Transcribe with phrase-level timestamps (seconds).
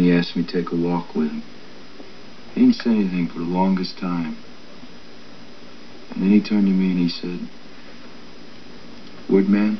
[0.00, 1.42] he asked me to take a walk with him.
[2.54, 4.36] He didn't say anything for the longest time.
[6.10, 7.48] And then he turned to me and he said,
[9.28, 9.78] Woodman,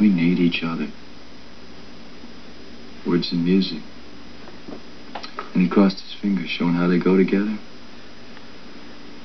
[0.00, 0.88] we need each other.
[3.06, 3.82] Words and music.
[5.52, 7.56] And he crossed his fingers, showing how they go together.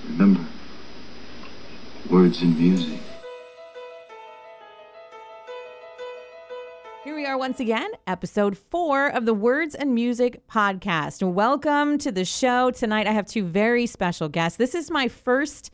[0.07, 0.45] Remember,
[2.09, 2.99] words and music.
[7.29, 11.21] Are once again, episode four of the Words and Music podcast.
[11.21, 12.71] Welcome to the show.
[12.71, 14.57] Tonight I have two very special guests.
[14.57, 15.69] This is my first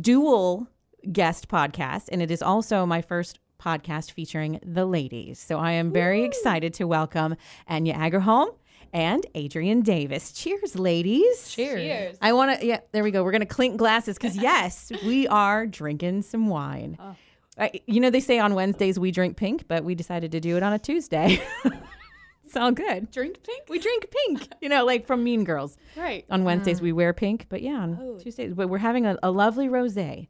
[0.00, 0.68] dual
[1.12, 5.38] guest podcast, and it is also my first podcast featuring the ladies.
[5.38, 7.36] So I am very excited to welcome
[7.68, 8.54] Anya Agerholm
[8.94, 10.32] and Adrian Davis.
[10.32, 11.50] Cheers, ladies.
[11.50, 12.16] Cheers.
[12.22, 13.22] I want to, yeah, there we go.
[13.22, 16.96] We're going to clink glasses because, yes, we are drinking some wine.
[16.98, 17.16] Oh.
[17.58, 20.56] Uh, you know, they say on Wednesdays we drink pink, but we decided to do
[20.56, 21.40] it on a Tuesday.
[22.44, 23.10] it's all good.
[23.10, 23.64] Drink pink?
[23.68, 25.76] We drink pink, you know, like from Mean Girls.
[25.96, 26.24] Right.
[26.30, 28.18] On Wednesdays we wear pink, but yeah, on Oh.
[28.18, 28.54] Tuesdays.
[28.54, 30.28] But we're having a, a lovely rosé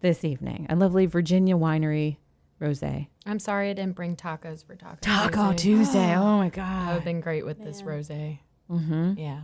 [0.00, 2.18] this evening, a lovely Virginia winery
[2.60, 3.08] rosé.
[3.26, 5.00] I'm sorry I didn't bring tacos for tacos.
[5.00, 5.56] Taco Rosé.
[5.56, 6.14] Tuesday.
[6.16, 6.92] Oh my That would God.
[6.94, 8.38] have been great with this rosé.
[8.70, 9.14] Mm-hmm.
[9.18, 9.40] Yeah.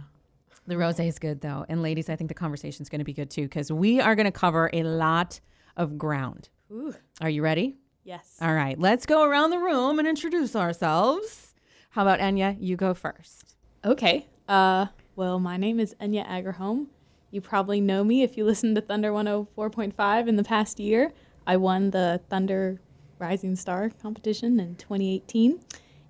[0.66, 1.64] The rosé is good though.
[1.68, 4.14] And ladies, I think the conversation is going to be good too because we are
[4.14, 5.40] going to cover a lot
[5.76, 6.48] of ground.
[6.72, 6.94] Ooh.
[7.20, 7.76] Are you ready?
[8.04, 8.36] Yes.
[8.40, 11.54] All right, let's go around the room and introduce ourselves.
[11.90, 12.56] How about Enya?
[12.60, 13.56] You go first.
[13.84, 14.26] Okay.
[14.48, 14.86] Uh,
[15.16, 16.86] well, my name is Enya Agerholm.
[17.30, 21.12] You probably know me if you listened to Thunder 104.5 in the past year.
[21.46, 22.80] I won the Thunder
[23.18, 25.58] Rising Star competition in 2018.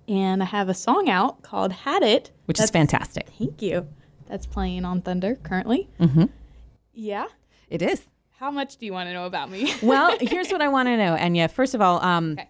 [0.09, 2.31] And I have a song out called Had It.
[2.45, 3.29] Which is fantastic.
[3.37, 3.87] Thank you.
[4.27, 5.89] That's playing on Thunder currently.
[5.99, 6.25] Mm-hmm.
[6.93, 7.27] Yeah.
[7.69, 8.03] It is.
[8.39, 9.73] How much do you want to know about me?
[9.81, 11.49] Well, here's what I want to know, Enya.
[11.49, 12.49] First of all, um, Okay.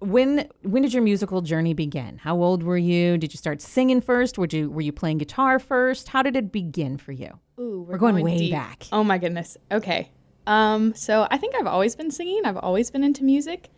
[0.00, 2.18] when when did your musical journey begin?
[2.18, 3.16] How old were you?
[3.18, 4.36] Did you start singing first?
[4.38, 6.08] Were you were you playing guitar first?
[6.08, 7.38] How did it begin for you?
[7.60, 8.52] Ooh, We're going way deep.
[8.52, 8.86] back.
[8.90, 9.56] Oh my goodness.
[9.70, 10.10] Okay.
[10.46, 12.42] Um, so I think I've always been singing.
[12.44, 13.68] I've always been into music.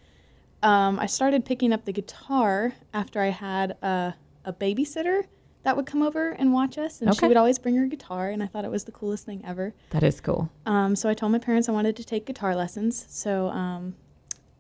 [0.63, 4.15] Um, I started picking up the guitar after I had a,
[4.47, 5.25] a babysitter
[5.65, 7.19] that would come over and watch us, and Okay.
[7.21, 9.75] she would always bring her guitar, and I thought it was the coolest thing ever.
[9.91, 10.51] That is cool.
[10.67, 13.05] Um, so I told my parents I wanted to take guitar lessons.
[13.09, 13.97] So um,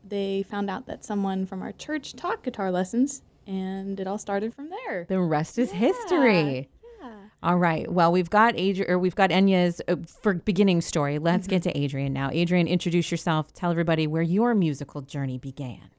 [0.06, 4.52] they found out that someone from our church taught guitar lessons, and it all started
[4.54, 5.04] from there.
[5.08, 6.68] The rest is history.
[7.02, 7.10] Yeah.
[7.42, 7.90] All right.
[7.92, 11.18] Well, we've got Adrian, or we've got Enya's uh, for beginning story.
[11.18, 12.30] Let's get to Adrian now.
[12.32, 13.52] Adrian, introduce yourself.
[13.52, 15.90] Tell everybody where your musical journey began.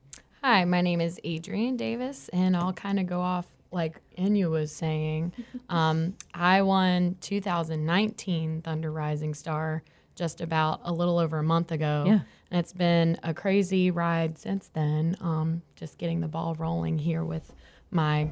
[0.43, 4.71] Hi, my name is Adrian Davis, and I'll kind of go off like Enya was
[4.71, 5.33] saying.
[5.69, 9.83] Um, I won 2019 Thunder Rising Star
[10.15, 12.03] just about a little over a month ago.
[12.07, 12.19] Yeah.
[12.51, 15.17] And it's been a crazy ride since then.
[15.21, 17.51] Um, just getting the ball rolling here with
[17.91, 18.29] my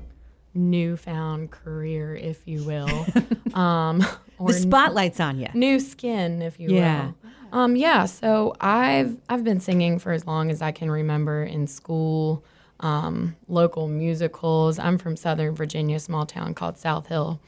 [0.54, 3.06] newfound career, if you will.
[3.54, 4.06] um,
[4.46, 5.48] The spotlight's on you.
[5.54, 7.06] new skin, if you Yeah.
[7.08, 7.16] will.
[7.60, 8.06] Um, yeah.
[8.06, 12.44] So I've I've been singing for as long as I can remember in school,
[12.84, 14.78] um, local musicals.
[14.78, 17.40] I'm from Southern Virginia, a small town called South Hill,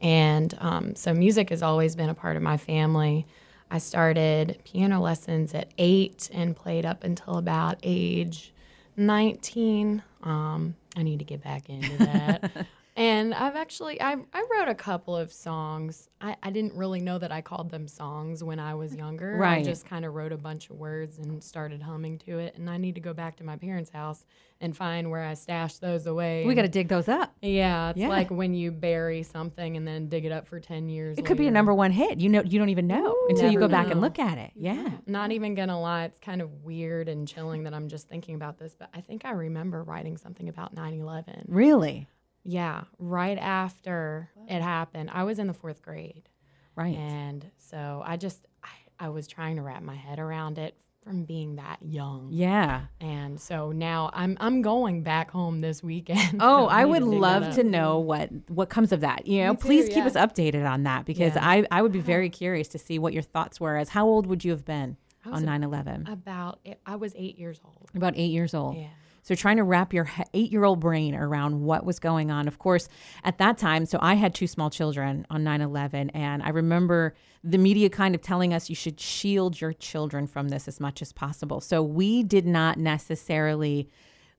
[0.00, 3.26] and um, so music has always been a part of my family.
[3.70, 8.52] I started piano lessons at eight and played up until about age
[8.96, 10.02] 19.
[10.22, 12.66] Um, I need to get back into that.
[12.96, 16.08] and I've actually, I, I wrote a couple of songs.
[16.20, 19.36] I, I didn't really know that I called them songs when I was younger.
[19.36, 19.58] Right.
[19.58, 22.56] I just kind of wrote a bunch of words and started humming to it.
[22.56, 24.24] And I need to go back to my parents' house
[24.62, 26.46] and find where I stashed those away.
[26.46, 27.34] We got to dig those up.
[27.42, 28.08] yeah, it's Yeah.
[28.08, 31.18] like when you bury something and then dig it up for 10 years.
[31.18, 32.18] It could be a number one hit.
[32.18, 34.52] You know, you don't even know until you go Never back and look at it.
[34.54, 34.88] Yeah.
[35.06, 38.58] Not even gonna lie, it's kind of weird and chilling that I'm just thinking about
[38.58, 41.44] this, but I think I remember writing something about 9 11.
[41.48, 42.08] Really?
[42.46, 45.10] Yeah, right after it happened.
[45.12, 46.28] I was in the fourth grade.
[46.76, 46.96] Right.
[46.96, 48.68] And so I just, I,
[49.06, 52.28] I was trying to wrap my head around it from being that young.
[52.32, 52.82] Yeah.
[53.00, 56.36] And so now I'm, I'm going back home this weekend.
[56.40, 59.26] Oh, I would to love to know what what comes of that.
[59.26, 60.06] You know, Me too, please keep yeah.
[60.06, 61.46] us updated on that because Yeah.
[61.48, 63.76] I I would be very curious to see what your thoughts were.
[63.76, 66.12] As how old would you have been on 9/11?
[66.12, 67.90] About, I was eight years old.
[67.94, 68.76] About eight years old.
[68.76, 68.88] Yeah.
[69.26, 72.46] So trying to wrap your eight year old brain around what was going on.
[72.46, 72.88] Of course,
[73.24, 77.12] at that time, so I had two small children on 9 11, and I remember
[77.42, 81.02] the media kind of telling us you should shield your children from this as much
[81.02, 81.60] as possible.
[81.60, 83.90] So we did not necessarily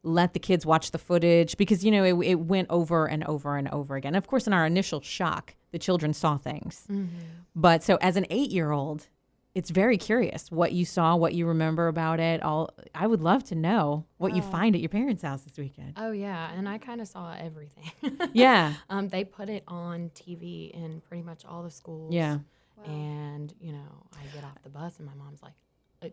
[0.03, 3.57] let the kids watch the footage because, you know, it, it went over and over
[3.57, 4.15] and over again.
[4.15, 6.85] Of course, in our initial shock, the children saw things.
[6.89, 7.07] Mm-hmm.
[7.55, 9.07] But so as an eight year old,
[9.57, 12.44] it's very curious what you saw, what you remember about it.
[12.44, 15.94] All I would love to know what you find at your parents' house this weekend.
[15.98, 17.92] Oh yeah, and I kind of saw everything.
[18.33, 18.74] Yeah.
[18.92, 22.13] um, they put it on TV in pretty much all the schools.
[22.13, 22.38] Yeah.
[22.86, 25.54] And you know, I get off the bus, and my mom's like,
[26.04, 26.09] uh,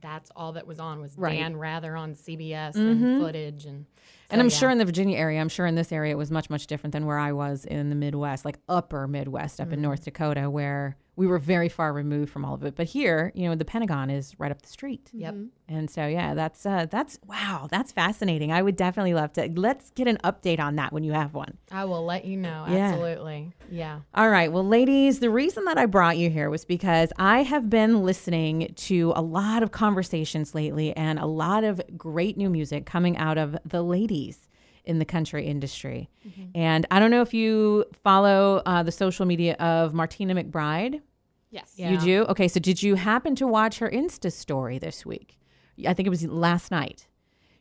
[0.00, 1.34] "That's all that was on was Right.
[1.34, 1.42] Mm-hmm.
[1.42, 3.84] Dan Rather on CBS and footage." And
[4.30, 4.56] And I'm yeah.
[4.56, 6.92] sure in the Virginia area, I'm sure in this area it was much, much different
[6.94, 10.96] than where I was in the Midwest, like upper Midwest up in North Dakota, where
[11.16, 12.76] we were very far removed from all of it.
[12.76, 15.10] But here, you know, the Pentagon is right up the street.
[15.14, 15.34] Yep.
[15.68, 18.52] And so, yeah, that's uh, that's wow, that's fascinating.
[18.52, 19.50] I would definitely love to.
[19.54, 21.56] Let's get an update on that when you have one.
[21.72, 22.66] I will let you know.
[22.68, 22.92] Yeah.
[22.92, 23.52] Absolutely.
[23.70, 24.00] Yeah.
[24.14, 27.68] All right, well, ladies, the reason that I brought you here was because I have
[27.70, 32.86] been listening to a lot of conversations lately and a lot of great new music
[32.86, 34.46] coming out of the ladies
[34.86, 36.08] in the country industry.
[36.54, 41.00] And I don't know if you follow uh, the social media of Martina McBride.
[41.50, 41.72] Yes.
[41.76, 41.90] Yeah.
[41.90, 42.24] You do?
[42.28, 45.38] Okay, so did you happen to watch her Insta story this week?
[45.86, 47.08] I think it was last night.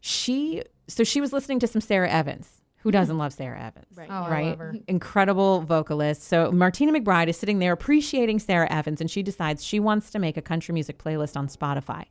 [0.02, 2.62] She so she was listening to some Sara Evans.
[2.78, 3.88] Who doesn't love Sara Evans?
[3.96, 4.08] Right.
[4.12, 4.46] Oh, I right?
[4.50, 4.76] love her.
[4.88, 6.22] Incredible vocalist.
[6.24, 10.20] So Martina McBride is sitting there appreciating Sara Evans and she decides she wants to
[10.20, 12.06] make a country music playlist on Spotify.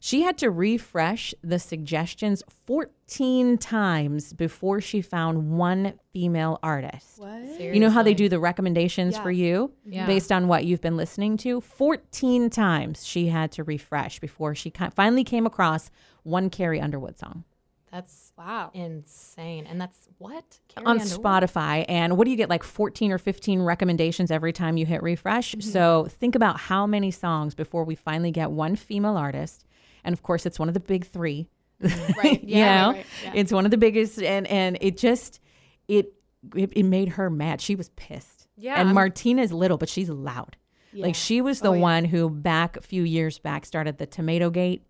[0.00, 7.18] She had to refresh the suggestions 14 times before she found one female artist.
[7.18, 7.60] What?
[7.60, 9.22] You know how they do the recommendations Yeah.
[9.22, 10.06] for you Yeah.
[10.06, 11.60] based on what you've been listening to?
[11.60, 15.90] 14 times she had to refresh before she finally came across
[16.22, 17.44] one Carrie Underwood song
[17.92, 18.70] That's Wow.
[18.74, 19.66] insane.
[19.66, 21.22] And that's what Carrie on Underwood?
[21.24, 21.84] Spotify.
[21.88, 25.54] And what do you get like 14 or 15 recommendations every time you hit refresh?
[25.60, 29.64] So think about how many songs before we finally get one female artist.
[30.04, 31.48] And of course, it's one of the big three.
[31.80, 32.42] Right.
[32.42, 32.80] you Yeah.
[32.82, 33.32] know right, yeah.
[33.34, 35.40] it's one of the biggest and and it just
[35.86, 36.12] it
[36.56, 40.56] it, it made her mad she was pissed Yeah, and Martina's little but she's loud
[40.92, 41.06] Yeah.
[41.06, 41.80] like she was the Oh, yeah.
[41.80, 44.82] one who back a few years back started the tomato gate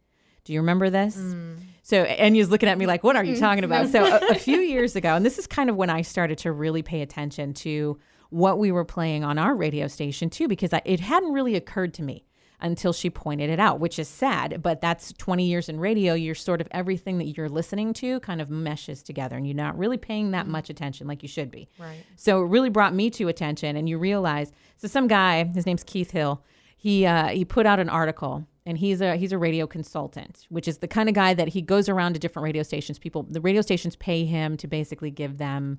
[0.45, 1.59] do you remember this Mm.
[1.89, 4.59] So Enya's looking at me like what are you talking about so a, a few
[4.59, 7.99] years ago and this is kind of when I started to really pay attention to
[8.31, 11.95] what we were playing on our radio station too because I, it hadn't really occurred
[11.95, 12.25] to me
[12.61, 14.63] until she pointed it out, which is sad.
[14.63, 16.15] But that's 20 years in radio.
[16.15, 19.79] You're sort of everything that you're listening to kind of meshes together and you're not
[19.79, 21.69] really paying that much attention like you should be.
[21.79, 22.05] Right.
[22.17, 23.77] So it really brought me to attention.
[23.77, 26.43] And you realize, so some guy, his name's Keith Hill,
[26.77, 30.69] he, uh, he put out an article and he's a he's a radio consultant, which
[30.69, 32.99] is the kind of guy that he goes around to different radio stations.
[32.99, 35.79] People, the radio stations pay him to basically give them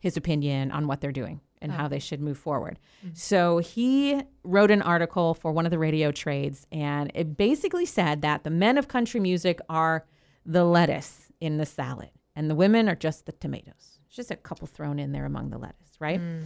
[0.00, 2.78] his opinion on what they're doing and how they should move forward.
[2.98, 3.14] Mm-hmm.
[3.14, 8.20] So he wrote an article for one of the radio trades, and it basically said
[8.20, 10.04] that the men of country music are
[10.44, 13.98] the lettuce in the salad, and the women are just the tomatoes.
[14.06, 16.20] It's just a couple thrown in there among the lettuce, right?
[16.20, 16.44] Mm.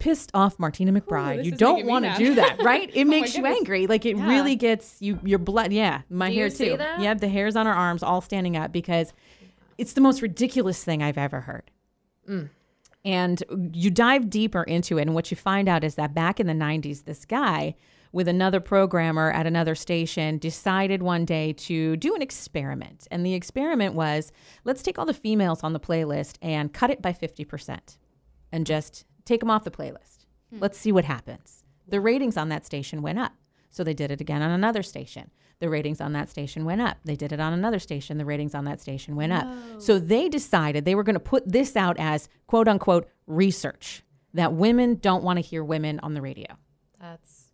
[0.00, 1.36] Pissed off Martina McBride.
[1.36, 2.90] this you don't want to do that, right?
[2.92, 3.86] It oh my makes you angry.
[3.86, 4.28] Like it Yeah.
[4.28, 5.72] really gets you your blood.
[5.72, 6.76] Yeah, my Do you hair see too.
[6.78, 7.00] that?
[7.00, 9.12] Yep, the hairs on our arms all standing up because
[9.78, 11.70] it's the most ridiculous thing I've ever heard.
[12.28, 12.48] Mm.
[13.04, 13.42] And
[13.72, 16.52] you dive deeper into it, and what you find out is that back in the
[16.52, 17.74] 90s, this guy
[18.12, 23.06] with another programmer at another station decided one day to do an experiment.
[23.10, 24.32] And the experiment was
[24.64, 27.98] let's take all the females on the playlist and cut it by 50%
[28.52, 30.26] and just take them off the playlist.
[30.50, 30.60] Hmm.
[30.60, 31.64] Let's see what happens.
[31.88, 33.32] The ratings on that station went up.
[33.70, 35.30] So they did it again on another station.
[35.60, 36.98] The ratings on that station went up.
[37.04, 38.18] They did it on another station.
[38.18, 39.46] The ratings on that station went up.
[39.78, 44.54] So they decided they were going to put this out as quote unquote research that
[44.54, 46.46] women don't want to hear women on the radio.
[46.98, 47.50] That's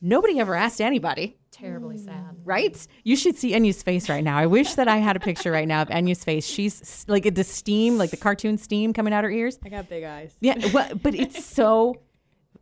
[0.00, 2.04] Nobody ever asked anybody, terribly hmm.
[2.04, 2.27] sad.
[2.48, 2.86] Right?
[3.04, 4.38] You should see Enya's face right now.
[4.38, 6.46] I wish that I had a picture right now of Enya's face.
[6.46, 9.58] She's like the steam, like the cartoon steam coming out her ears.
[9.62, 10.34] I got big eyes.
[10.40, 12.00] Yeah, well, but it's so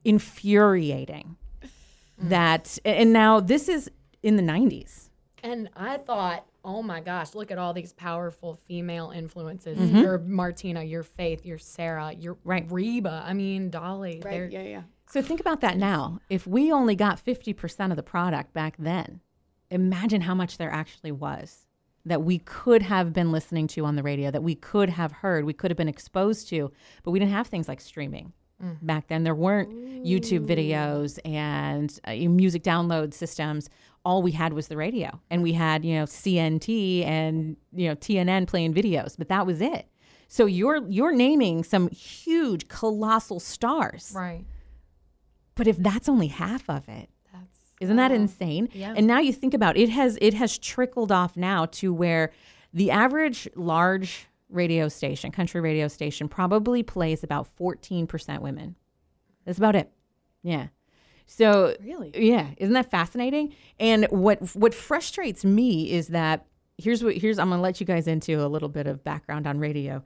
[0.05, 1.37] infuriating
[2.19, 3.89] that, and now this is
[4.25, 5.11] in the 90s.
[5.45, 9.79] And I thought, oh my gosh, look at all these powerful female influences.
[9.79, 9.99] Mm-hmm.
[9.99, 12.67] Your Martina, your Faith, your Sara, your Right.
[12.69, 13.23] Reba.
[13.25, 14.21] I mean, Dolly.
[14.25, 14.51] Right.
[14.51, 14.63] Yeah.
[14.63, 14.83] Yeah.
[15.09, 16.19] So think about that now.
[16.29, 19.21] If we only got 50% of the product back then,
[19.71, 21.67] imagine how much there actually was
[22.05, 25.45] that we could have been listening to on the radio, that we could have heard,
[25.45, 26.71] we could have been exposed to,
[27.03, 28.33] but we didn't have things like streaming.
[28.81, 29.69] Back then, there weren't
[30.07, 33.69] YouTube videos and uh, music download systems.
[34.03, 37.97] All we had was the radio, and we had you know CMT and you know
[37.97, 39.89] TNN playing videos, but that was it.
[40.29, 44.13] So you're you're naming some huge, colossal stars.
[44.17, 44.47] Right.
[45.55, 47.11] But if that's only half of it,
[47.81, 48.69] isn't that insane?
[48.73, 48.95] yeah.
[48.97, 52.33] And now you think about it, it has it has trickled off now to where
[52.73, 58.77] the average large radio station, country radio station, probably plays about 14% women.
[59.45, 59.91] That's about it.
[60.43, 60.69] Yeah.
[61.27, 62.13] So Really?
[62.15, 63.55] yeah, isn't that fascinating?
[63.81, 66.47] And what what frustrates me is that
[66.79, 69.59] here's what here's I'm gonna let you guys into a little bit of background on
[69.59, 70.03] radio.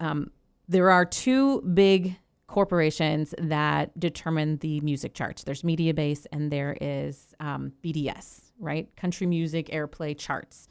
[0.00, 0.30] Um,
[0.68, 2.16] there are two big
[2.48, 5.44] corporations that determine the music charts.
[5.44, 8.88] There's Mediabase and there is um, BDS, right?
[8.96, 10.68] Country Music Airplay Charts.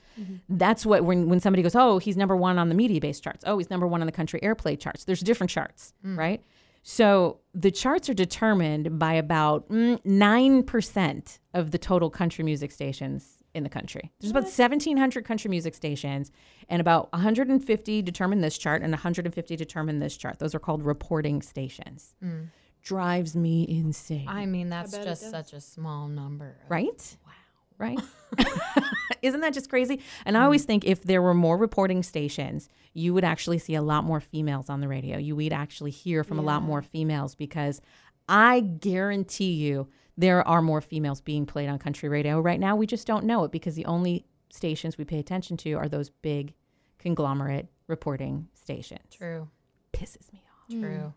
[0.49, 3.43] That's what when when somebody goes, oh, he's number one on the Mediabase charts.
[3.47, 5.05] Oh, he's number one on the Country Airplay charts.
[5.05, 6.41] There's different charts, right?
[6.81, 12.71] So the charts are determined by about mm, nine percent of the total country music
[12.71, 14.11] stations in the country.
[14.19, 16.31] There's about 1,700 country music stations,
[16.69, 20.39] and about 150 determine this chart, and 150 determine this chart.
[20.39, 22.15] Those are called reporting stations.
[22.23, 22.49] Mm.
[22.81, 24.27] Drives me insane.
[24.27, 26.57] I mean, that's bet it just such a small number.
[26.63, 27.17] of- right?
[27.25, 27.31] Wow.
[27.79, 27.99] Right?
[29.21, 30.01] Isn't that just crazy?
[30.25, 30.67] And I always mm.
[30.67, 34.69] think if there were more reporting stations, you would actually see a lot more females
[34.69, 35.17] on the radio.
[35.17, 37.81] You would actually hear from a lot more females because
[38.27, 42.75] I guarantee you there are more females being played on country radio right now.
[42.75, 46.09] We just don't know it because the only stations we pay attention to are those
[46.09, 46.53] big
[46.97, 49.05] conglomerate reporting stations.
[49.11, 49.49] True.
[49.93, 50.69] Pisses me off.
[50.69, 50.79] True.
[50.79, 51.13] Mm.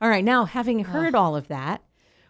[0.00, 1.82] All right, now having heard all of that,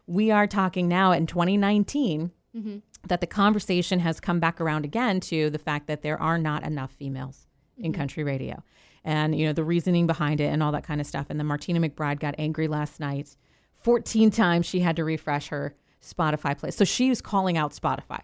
[0.06, 2.78] we are talking now in 2019 mm-hmm.
[3.08, 6.62] that the conversation has come back around again to the fact that there are not
[6.64, 8.00] enough females in mm-hmm.
[8.00, 8.62] country radio.
[9.02, 11.26] And, you know, the reasoning behind it and all that kind of stuff.
[11.28, 13.36] And then Martina McBride got angry last night.
[13.80, 16.70] 14 times she had to refresh her Spotify play.
[16.70, 18.20] So she was calling out Spotify.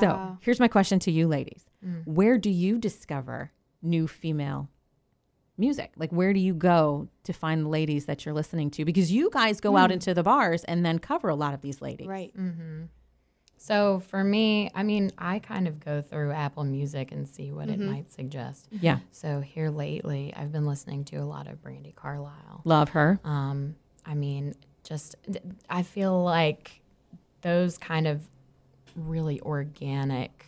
[0.00, 1.66] So here's my question to you ladies
[2.04, 4.70] Where do you discover new female
[5.58, 5.92] music?
[5.96, 8.84] Like, where do you go to find the ladies that you're listening to?
[8.84, 11.82] Because you guys go out into the bars and then cover a lot of these
[11.82, 12.06] ladies.
[12.06, 12.34] Right.
[12.36, 12.84] Mm-hmm.
[13.56, 17.70] So for me, I mean, I kind of go through Apple Music and see what
[17.70, 18.68] it might suggest.
[18.70, 18.98] Yeah.
[19.10, 22.60] So here lately, I've been listening to a lot of Brandi Carlile.
[22.64, 23.20] Love her.
[23.24, 25.16] Um, I mean, just
[25.70, 26.82] I feel like
[27.44, 28.26] those kind of
[28.96, 30.46] really organic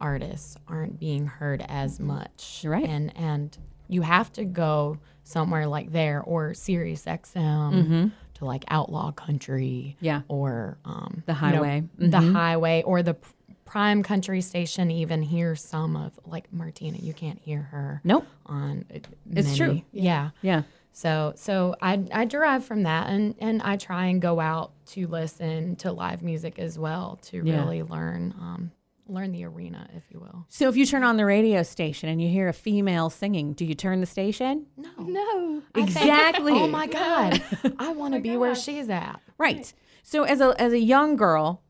[0.00, 2.60] artists aren't being heard as much.
[2.62, 2.88] You're right.
[2.88, 3.58] And and
[3.88, 9.96] you have to go somewhere like there or Sirius XM to like outlaw country.
[10.00, 10.22] Yeah.
[10.28, 11.82] Or um, The you know, highway.
[11.98, 13.16] the highway or the
[13.64, 16.98] prime country station even hear some of like Martina.
[16.98, 18.26] You can't hear her Nope.
[18.46, 18.84] on.
[18.94, 18.98] uh,
[19.32, 19.66] It's true.
[19.68, 20.30] many- Yeah.
[20.42, 20.62] Yeah.
[20.92, 25.06] So so I I derive from that and and I try and go out to
[25.06, 27.60] listen to live music as well to Yeah.
[27.60, 28.70] really learn um
[29.06, 30.46] learn the arena if you will.
[30.48, 33.64] So if you turn on the radio station and you hear a female singing, do
[33.64, 34.66] you turn the station?
[34.76, 34.90] No.
[34.98, 35.62] No.
[35.74, 36.52] Exactly.
[36.52, 37.42] Oh my god.
[37.78, 39.20] I want to be where she's at.
[39.38, 39.72] Right.
[40.02, 41.62] So as a as a young girl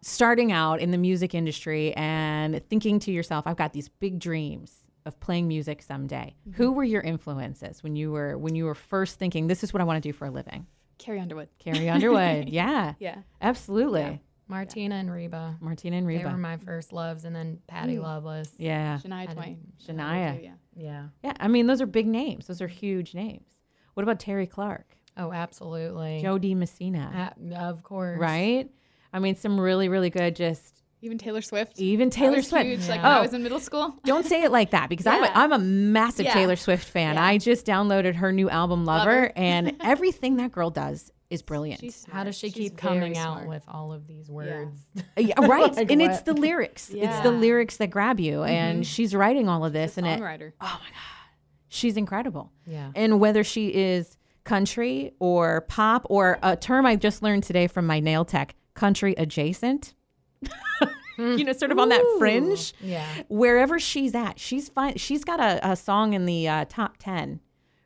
[0.00, 4.84] starting out in the music industry and thinking to yourself, I've got these big dreams
[5.06, 6.34] of playing music someday.
[6.54, 9.80] Who were your influences when you were when you were first thinking this is what
[9.80, 10.66] I want to do for a living?
[10.98, 11.48] Carrie Underwood.
[11.58, 12.48] Carrie Underwood.
[12.50, 12.94] yeah.
[12.98, 13.18] Yeah.
[13.40, 14.20] Absolutely.
[14.48, 15.56] Martina and Reba.
[15.60, 16.30] Martina and They Reba.
[16.30, 18.50] were my first loves and then Patty Loveless.
[18.58, 18.98] yeah.
[19.04, 19.58] Shania Twain.
[19.86, 20.42] Shania.
[20.42, 20.50] Yeah.
[20.74, 21.04] Yeah.
[21.22, 21.32] Yeah.
[21.38, 22.46] I mean, those are big names.
[22.46, 23.46] Those are huge names.
[23.94, 24.96] What about Terri Clark?
[25.16, 26.20] Oh, absolutely.
[26.22, 27.34] Jo Dee Messina.
[27.52, 28.18] Uh, of course.
[28.18, 28.70] Right?
[29.12, 31.78] I mean, some really, really good just Even Taylor Swift.
[31.80, 32.66] even Taylor Swift.
[32.66, 33.02] Huge, like Yeah.
[33.02, 33.22] when I Oh.
[33.22, 33.94] was in middle school.
[34.04, 35.32] Don't say it like that because I'm, a, Yeah.
[35.36, 36.34] I'm a massive Yeah.
[36.34, 37.14] Taylor Swift fan.
[37.14, 37.24] Yeah.
[37.24, 39.32] I just downloaded her new album, Lover, Lover.
[39.36, 41.84] and everything that girl does is brilliant.
[42.10, 42.48] How does she.
[42.48, 44.78] She's keep coming very out with all of these words?
[45.16, 45.74] yeah, right.
[45.76, 46.88] Like and it's the lyrics.
[46.90, 47.40] It's the Mm-hmm.
[47.40, 48.42] lyrics that grab you.
[48.44, 49.92] And she's writing all of this.
[49.94, 50.52] She's a and it, songwriter.
[50.60, 51.28] oh my God,
[51.68, 52.50] she's incredible.
[52.66, 52.90] Yeah.
[52.96, 57.86] And whether she is country or pop or a term I just learned today from
[57.86, 59.94] my nail tech, country adjacent.
[61.18, 62.74] you know, sort of on that fringe.
[62.80, 63.06] Yeah.
[63.28, 64.96] Wherever she's at, she's fine.
[64.96, 67.40] She's got a, a song in the uh, top 10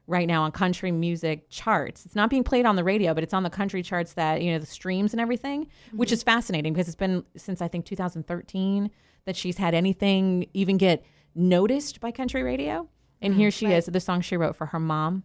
[0.06, 2.04] right now on country music charts.
[2.04, 4.52] It's not being played on the radio, but it's on the country charts that, you
[4.52, 8.90] know, the streams and everything, which is fascinating because it's been since I think 2013
[9.25, 11.04] that she's had anything even get
[11.35, 12.88] noticed by country radio.
[13.21, 15.23] And here she is, the song she wrote for her mom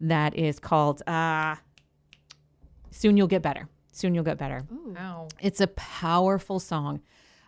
[0.00, 1.56] that is called uh,
[2.90, 3.68] Soon You'll Get Better.
[3.98, 4.64] Soon You'll Get Better.
[4.70, 5.28] Wow.
[5.40, 7.00] It's a powerful song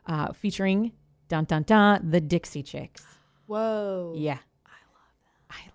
[0.07, 0.91] uh, featuring
[1.29, 3.05] dun dun dun the Dixie Chicks.
[3.47, 4.15] Whoa.
[4.17, 4.39] Yeah.
[4.67, 5.71] I love them.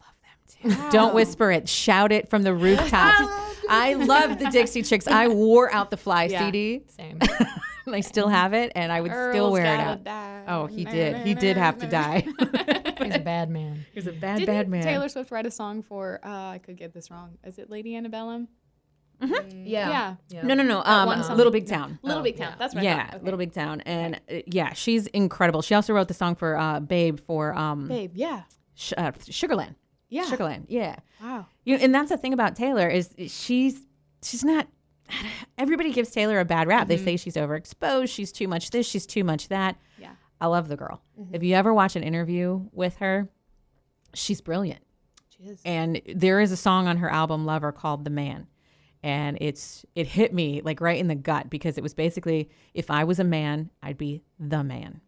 [0.68, 0.92] I love them too.
[0.92, 1.70] Don't whisper it.
[1.70, 3.32] Shout it from the rooftops.
[3.70, 5.08] I love the Dixie Chicks.
[5.08, 6.46] I wore out the Fly Yeah.
[6.46, 6.84] CD.
[6.88, 7.20] Same.
[7.88, 10.04] I still have it, and I would still wear it gotta out.
[10.04, 10.44] die.
[10.48, 11.18] Oh, he did.
[11.18, 12.22] He did have to die.
[13.02, 13.86] He's a bad man.
[13.94, 14.84] He's a bad, Didn't bad man.
[14.84, 16.20] Taylor Swift write a song for?
[16.24, 17.38] Uh, I could get this wrong.
[17.44, 18.48] Is it Lady Antebellum?
[19.22, 20.16] Yeah.
[20.30, 20.42] Yeah.
[20.44, 20.82] No, no, no.
[20.84, 21.38] Um, song.
[21.38, 21.98] Little Big Town.
[22.02, 22.52] Little Oh, Big Town.
[22.52, 22.56] yeah.
[22.60, 22.84] That's right.
[22.84, 25.62] Yeah, Little Big Town, and uh, yeah, she's incredible.
[25.62, 28.12] She also wrote the song for uh, "Babe" for um, Babe.
[28.16, 28.44] Yeah.
[28.76, 29.76] Sh- uh, Sugarland.
[30.10, 30.26] Yeah.
[30.26, 30.66] Sugarland.
[30.68, 30.98] Yeah.
[31.22, 31.48] Wow.
[31.64, 33.82] You know, and that's the thing about Taylor is she's
[34.22, 34.68] she's not
[35.58, 36.88] everybody gives Taylor a bad rap.
[36.88, 39.78] They say she's overexposed, she's too much this, she's too much that.
[39.98, 40.12] Yeah.
[40.42, 41.02] I love the girl.
[41.32, 43.30] If you ever watch an interview with her,
[44.14, 44.82] she's brilliant.
[45.30, 45.62] She is.
[45.66, 48.48] And there is a song on her album Lover called The Man.
[49.06, 52.90] And it's it hit me like right in the gut because it was basically if
[52.90, 55.00] I was a man, I'd be the man.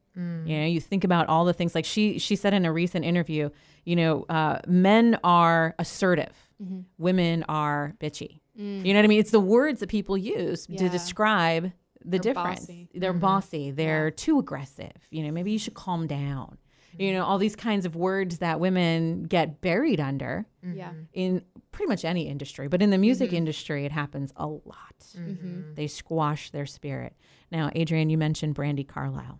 [0.47, 3.05] You know, you think about all the things like she she said in a recent
[3.05, 3.49] interview,
[3.85, 6.81] you know, uh, men are assertive, mm-hmm.
[6.97, 8.39] women are bitchy.
[8.59, 8.85] Mm.
[8.85, 9.19] You know what I mean?
[9.19, 11.71] It's the words that people use to describe
[12.03, 12.61] the They're difference.
[12.61, 12.89] bossy.
[12.95, 13.19] They're mm-hmm.
[13.19, 13.71] bossy.
[13.71, 14.93] They're too aggressive.
[15.11, 16.57] You know, maybe you should calm down.
[16.99, 20.91] You know, all these kinds of words that women get buried under Yeah.
[21.13, 23.37] in pretty much any industry, but in the music mm-hmm.
[23.37, 24.95] industry, it happens a lot.
[25.15, 25.31] Mm-hmm.
[25.31, 25.73] Mm-hmm.
[25.75, 27.13] They squash their spirit.
[27.51, 29.39] Now, Adrian, you mentioned Brandi Carlile.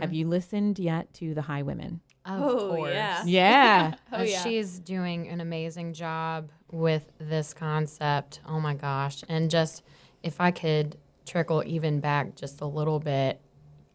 [0.00, 2.00] Have you listened yet to The Highwomen?
[2.24, 2.90] Of Oh, course.
[2.94, 3.22] yeah.
[3.26, 3.94] Yeah.
[4.12, 4.42] Oh, yeah.
[4.42, 8.40] She's doing an amazing job with this concept.
[8.46, 9.22] Oh my gosh.
[9.28, 9.82] And just
[10.22, 13.42] if I could trickle even back just a little bit,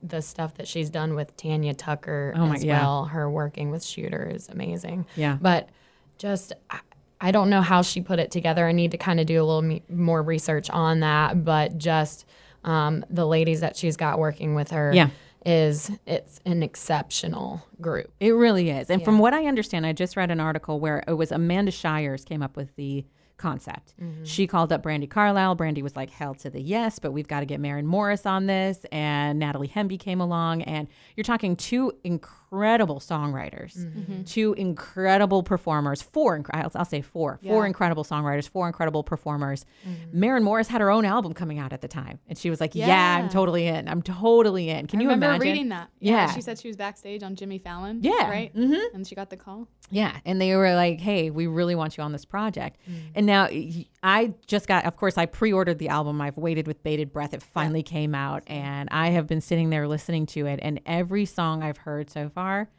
[0.03, 2.81] the stuff that she's done with Tanya Tucker Oh my- as yeah.
[2.81, 5.05] well, her working with Shooter is amazing.
[5.15, 5.38] Yeah.
[5.41, 5.69] But
[6.17, 6.79] just, I,
[7.22, 8.67] I don't know how she put it together.
[8.67, 11.45] I need to kind of do a little me- more research on that.
[11.45, 12.25] But just
[12.65, 15.10] um, the ladies that she's got working with her Yeah.
[15.45, 18.12] is, it's an exceptional group.
[18.19, 18.89] It really is.
[18.89, 22.25] And from what I understand, I just read an article where it was Amanda Shires
[22.25, 23.05] came up with the
[23.43, 23.93] concept.
[24.01, 24.23] Mm-hmm.
[24.23, 25.57] She called up Brandi Carlile.
[25.57, 28.45] Brandi was like, hell to the yes, but we've got to get Maren Morris on
[28.45, 28.85] this.
[28.89, 30.62] And Natalie Hemby came along.
[30.62, 34.00] And you're talking two incredible songwriters, mm-hmm.
[34.00, 34.24] Mm-hmm.
[34.24, 39.65] two incredible performers, four, inc- I'll, I'll say four, four incredible songwriters, four incredible performers.
[39.88, 40.19] Mm-hmm.
[40.19, 42.19] Maren Morris had her own album coming out at the time.
[42.27, 43.88] And she was like, yeah, I'm totally in.
[43.88, 44.88] I'm totally in.
[44.88, 45.41] Can I you remember imagine?
[45.48, 45.89] reading that.
[46.00, 46.31] Yeah.
[46.33, 48.00] She said she was backstage on Jimmy Fallon.
[48.01, 48.29] Yeah.
[48.29, 48.55] Right?
[48.55, 48.81] Mhm.
[48.93, 49.67] And she got the call.
[49.89, 52.93] Yeah, and they were like, "Hey, we really want you on this project." Mm.
[53.15, 56.19] And now y- I just got, of course, I pre-ordered the album.
[56.19, 57.33] I've waited with bated breath.
[57.33, 60.60] It finally came out, and I have been sitting there listening to it.
[60.62, 62.69] And every song I've heard so far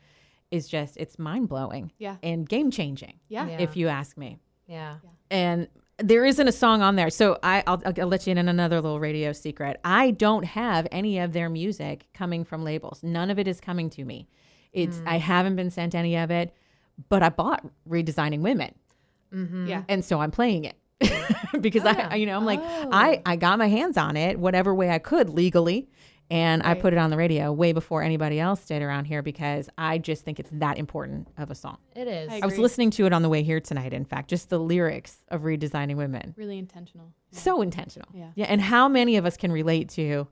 [0.50, 2.16] is just it's mind blowing, Yeah.
[2.22, 3.48] and game changing, Yeah.
[3.48, 3.58] Yeah.
[3.60, 4.38] if you ask me.
[4.66, 4.96] Yeah.
[5.30, 5.66] And
[5.98, 8.48] there isn't a song on there, so I, I'll, I'll, I'll let you in on
[8.48, 9.80] another little radio secret.
[9.82, 13.02] I don't have any of their music coming from labels.
[13.02, 14.28] None of it is coming to me.
[14.72, 15.08] It's mm.
[15.08, 16.54] I haven't been sent any of it,
[17.08, 18.74] but I bought redesigning women,
[19.32, 19.66] mm-hmm.
[19.66, 19.84] Yeah.
[19.88, 20.74] and so I'm playing it
[21.60, 22.14] because I, ah.
[22.14, 23.22] you know, I'm like I oh.
[23.26, 25.88] I got my hands on it whatever way I could legally.
[26.30, 29.68] And I put it on the radio way before anybody else did around here because
[29.76, 31.76] I just think it's that important of a song.
[31.94, 32.32] It is.
[32.32, 34.58] I I was listening to it on the way here tonight, in fact, just the
[34.58, 36.34] lyrics of redesigning women.
[36.38, 37.12] Really intentional.
[37.30, 38.08] So intentional.
[38.14, 38.30] Yeah.
[38.36, 38.46] Yeah.
[38.46, 40.26] And how many of us can relate to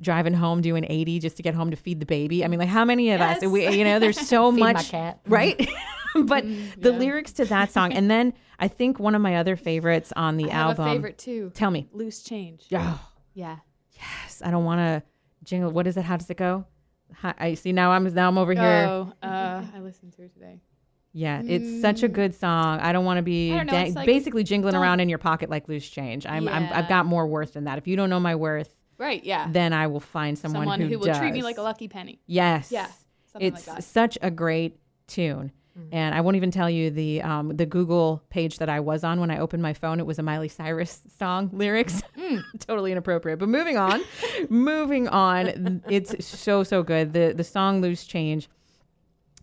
[0.00, 2.42] driving home doing 80 just to get home to feed the baby?
[2.42, 4.90] I mean, like how many of us, we, you know, there's so Feed my much,
[4.90, 5.20] cat.
[5.26, 5.68] right?
[6.24, 6.98] but the yeah.
[6.98, 7.92] lyrics to that song.
[7.92, 10.96] And then I think one of my other favorites on the I have album.
[10.96, 11.50] favorite too.
[11.54, 11.88] Tell me.
[11.92, 12.66] Loose change.
[12.72, 13.00] Oh,
[13.34, 13.56] Yeah.
[13.92, 14.42] yes.
[14.44, 15.02] I don't want to
[15.44, 15.70] jingle.
[15.70, 16.04] What is it?
[16.04, 16.64] How does it go?
[17.16, 18.86] Hi- I see now I'm now I'm over here.
[18.88, 20.60] Oh, uh, I listened to it today.
[21.16, 22.80] Yeah, it's such a good song.
[22.80, 25.88] I don't want to be know, like, basically jingling around in your pocket like loose
[25.88, 26.26] change.
[26.26, 27.78] I'm, I'm I've got more worth than that.
[27.78, 29.22] If you don't know my worth, Right.
[29.22, 29.46] Yeah.
[29.48, 31.18] then I will find someone, Someone who, who, will does.
[31.18, 32.20] treat me like a lucky penny.
[32.26, 32.72] Yes.
[32.72, 32.88] Yeah,
[33.38, 33.84] It's like that.
[33.84, 35.52] such a great tune.
[35.90, 39.18] And I won't even tell you the um, the Google page that I was on
[39.18, 39.98] when I opened my phone.
[39.98, 42.00] It was a Miley Cyrus song lyrics,
[42.60, 43.40] totally inappropriate.
[43.40, 44.00] But moving on,
[44.48, 45.82] moving on.
[45.88, 47.12] It's so so good.
[47.12, 48.48] The the song "Loose Change"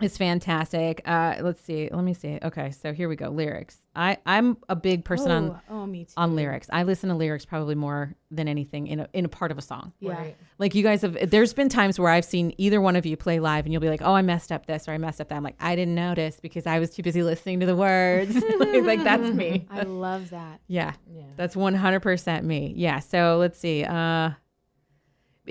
[0.03, 1.01] is fantastic.
[1.05, 1.89] Uh, let's see.
[1.91, 2.39] Let me see.
[2.41, 3.29] Okay, so here we go.
[3.29, 3.81] Lyrics.
[3.95, 6.13] I I'm a big person on oh, oh, me too.
[6.15, 6.69] on lyrics.
[6.71, 9.61] I listen to lyrics probably more than anything in a in a part of a
[9.61, 9.91] song.
[9.99, 10.13] yeah.
[10.13, 10.37] Right.
[10.59, 13.39] Like you guys have, there's been times where I've seen either one of you play
[13.39, 15.35] live and you'll be like, oh, I messed up this or I messed up that.
[15.35, 18.35] I'm like, I didn't notice because I was too busy listening to the words.
[18.59, 19.67] like, like, that's me.
[19.69, 20.61] I love that.
[20.67, 20.93] Yeah.
[21.11, 21.23] Yeah.
[21.35, 22.73] That's 100% me.
[22.77, 22.99] Yeah.
[22.99, 23.83] So let's see.
[23.83, 24.31] Uh,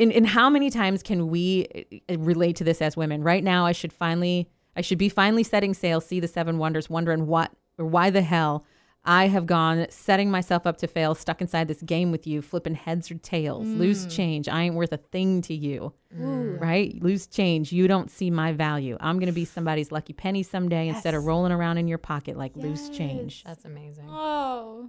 [0.00, 1.66] in, in how many times can we
[2.08, 3.22] uh, relate to this as women?
[3.22, 6.88] Right now, I should finally, I should be finally setting sail, see the seven wonders,
[6.88, 8.64] wondering what or why the hell
[9.04, 12.74] I have gone setting myself up to fail, stuck inside this game with you, flipping
[12.74, 14.48] heads or tails, lose change.
[14.48, 16.94] I ain't worth a thing to you, right?
[17.02, 17.72] Lose change.
[17.72, 18.96] You don't see my value.
[19.00, 22.36] I'm going to be somebody's lucky penny someday instead of rolling around in your pocket
[22.36, 23.44] like loose change.
[23.44, 24.06] That's amazing.
[24.08, 24.88] Oh,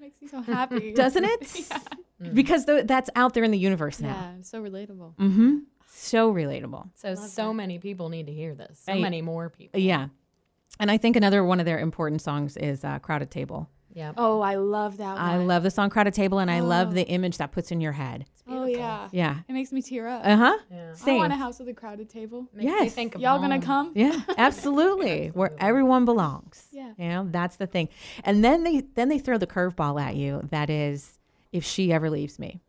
[0.00, 0.92] makes me so happy.
[0.94, 1.68] Doesn't it?
[2.32, 4.08] Because th- that's out there in the universe now.
[4.08, 5.14] yeah, so relatable.
[5.16, 5.56] Mm-hmm.
[5.94, 6.88] So relatable.
[6.94, 8.80] So so many people need to hear this.
[8.84, 9.00] So Right.
[9.02, 9.78] many more people.
[9.80, 10.08] Yeah.
[10.80, 13.68] And I think another one of their important songs is uh, Crowded Table.
[13.94, 14.12] Yeah.
[14.16, 15.20] Oh, I love that one.
[15.20, 17.92] I love the song Crowded Table and I love the image that puts in your
[17.92, 18.24] head.
[18.48, 19.08] Oh yeah.
[19.12, 19.40] Yeah.
[19.46, 20.22] It makes me tear up.
[20.24, 20.58] Uh huh.
[20.70, 20.94] Yeah.
[21.06, 22.48] I want a house with a crowded table.
[22.54, 22.94] Makes me Yes.
[22.94, 23.92] think of Y'all gonna come?
[23.94, 25.28] Yeah, absolutely.
[25.28, 26.66] Where everyone belongs.
[26.72, 26.92] Yeah.
[26.96, 27.90] You know, that's the thing.
[28.24, 31.18] And then they then they throw the curveball at you that is
[31.52, 32.60] If She Ever Leaves Me.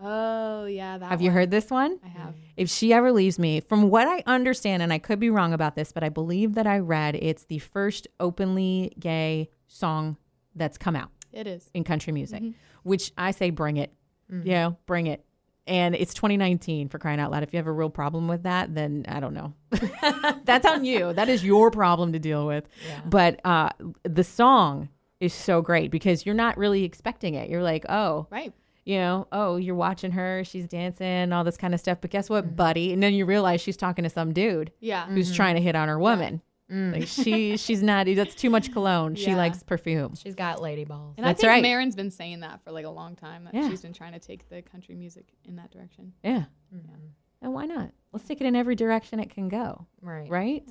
[0.00, 1.10] Oh yeah, that.
[1.10, 1.98] Have you heard this one?
[2.04, 2.34] I have.
[2.56, 5.76] If She Ever Leaves Me, from what I understand, and I could be wrong about
[5.76, 10.16] this, but I believe that I read it's the first openly gay song
[10.56, 11.70] that's come out It is.
[11.72, 12.42] in country music,
[12.82, 13.92] which I say bring it.
[14.30, 15.24] You know, bring it.
[15.66, 17.42] And it's 2019 for crying out loud.
[17.42, 19.52] If you have a real problem with that, then I don't know.
[20.44, 21.12] That's on you.
[21.12, 22.66] That is your problem to deal with.
[23.04, 23.68] But uh,
[24.04, 24.88] the song
[25.22, 27.48] is so great because you're not really expecting it.
[27.48, 28.52] You're like, oh, Right.
[28.84, 31.98] you know, oh, you're watching her, she's dancing, all this kind of stuff.
[32.00, 32.92] But guess what, buddy?
[32.92, 35.06] And then you realize she's talking to some dude Yeah.
[35.06, 35.36] who's mm-hmm.
[35.36, 36.42] trying to hit on her woman.
[36.70, 36.92] Mm.
[36.92, 38.06] Like she, she's not.
[38.06, 39.14] That's too much cologne.
[39.14, 40.14] She likes perfume.
[40.16, 41.14] She's got lady balls.
[41.18, 41.62] And That's I think right.
[41.62, 43.44] Maren's been saying that for like a long time.
[43.44, 43.68] That Yeah.
[43.68, 46.14] she's been trying to take the country music in that direction.
[46.24, 46.44] Yeah.
[46.74, 47.06] Mm-hmm.
[47.42, 47.90] And why not?
[48.12, 49.86] Let's take it in every direction it can go.
[50.00, 50.28] Right.
[50.28, 50.66] Right.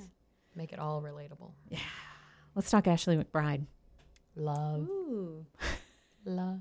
[0.56, 1.52] Make it all relatable.
[1.70, 1.78] Yeah.
[2.56, 3.66] Let's talk Ashley McBryde.
[4.36, 4.88] Love.
[4.90, 5.46] Ooh.
[6.26, 6.60] Love.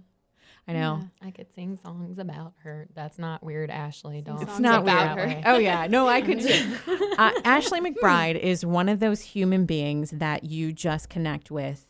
[0.68, 1.00] I know.
[1.20, 2.87] I could sing songs about her.
[2.94, 4.20] That's not weird, Ashley.
[4.20, 4.40] Don't.
[4.40, 5.30] It's not about weird.
[5.33, 5.42] her.
[5.46, 6.76] Oh yeah, no, I could too.
[7.18, 11.87] Uh, Ashley McBryde is one of those human beings that you just connect with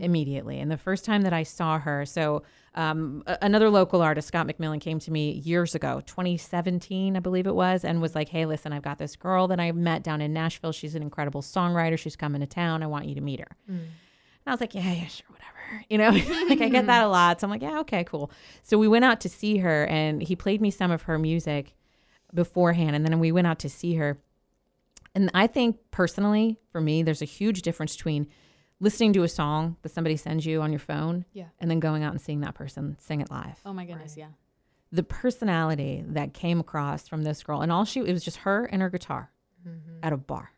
[0.00, 0.60] immediately.
[0.60, 2.42] And the first time that I saw her, so
[2.74, 7.46] um, a- another local artist, Scott McMillan, came to me years ago, 2017, I believe
[7.46, 10.20] it was, and was like, "Hey, listen, I've got this girl that I met down
[10.20, 10.72] in Nashville.
[10.72, 11.98] She's an incredible songwriter.
[11.98, 12.82] She's coming to town.
[12.82, 13.88] I want you to meet her." And
[14.46, 15.48] I was like, yeah, yeah, sure, whatever.
[15.88, 16.86] You know, like I get mm-hmm.
[16.88, 17.40] that a lot.
[17.40, 18.30] So I'm like, yeah, okay, cool.
[18.62, 21.74] So we went out to see her and he played me some of her music
[22.34, 22.94] beforehand.
[22.94, 24.18] And then we went out to see her.
[25.14, 28.28] And I think personally, for me, there's a huge difference between
[28.80, 31.46] listening to a song that somebody sends you on your phone Yeah.
[31.58, 33.60] and then going out and seeing that person sing it live.
[33.64, 34.16] Oh my goodness.
[34.16, 34.28] Yeah.
[34.90, 38.66] The personality that came across from this girl, and all she, it was just her
[38.66, 39.30] and her guitar
[39.66, 39.98] mm-hmm.
[40.02, 40.50] at a bar,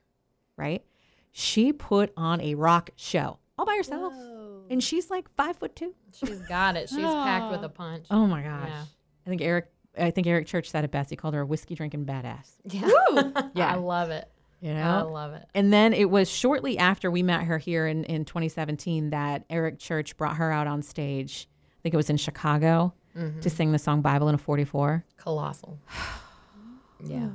[0.57, 0.83] right?
[1.31, 4.13] She put on a rock show all by herself.
[4.71, 5.95] And she's like five foot two.
[6.13, 6.89] She's got it.
[6.89, 8.07] She's packed with a punch.
[8.11, 8.69] Oh my gosh.
[8.69, 8.85] Yeah.
[9.27, 11.11] I think Eric I think Eric Church said it best.
[11.11, 12.53] He called her a whiskey drinking badass.
[12.65, 12.91] Yeah.
[13.55, 13.73] Yeah.
[13.73, 14.29] I love it.
[14.61, 14.81] You know?
[14.81, 15.45] I love it.
[15.55, 19.79] And then it was shortly after we met her here in, in 2017 that Eric
[19.79, 21.49] Church brought her out on stage.
[21.79, 23.41] I think it was in Chicago mm-hmm.
[23.41, 25.05] to sing the song Bible in a 44.
[25.19, 25.79] Colossal.
[27.05, 27.29] yeah.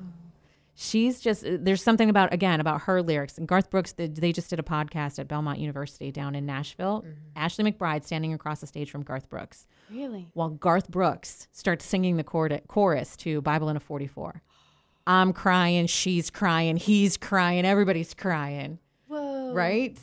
[0.82, 3.38] She's just, uh, there's something about, again, about her lyrics.
[3.38, 7.02] And Garth Brooks, they, they just did a podcast at Belmont University down in Nashville.
[7.02, 7.20] Mm-hmm.
[7.36, 9.68] Ashley McBryde standing across the stage from Garth Brooks.
[9.92, 10.30] Really?
[10.34, 14.42] while Garth Brooks starts singing the chord- chorus to Bible in a 44.
[15.06, 19.52] I'm crying, she's crying, he's crying, everybody's crying, Whoa.
[19.52, 20.00] right?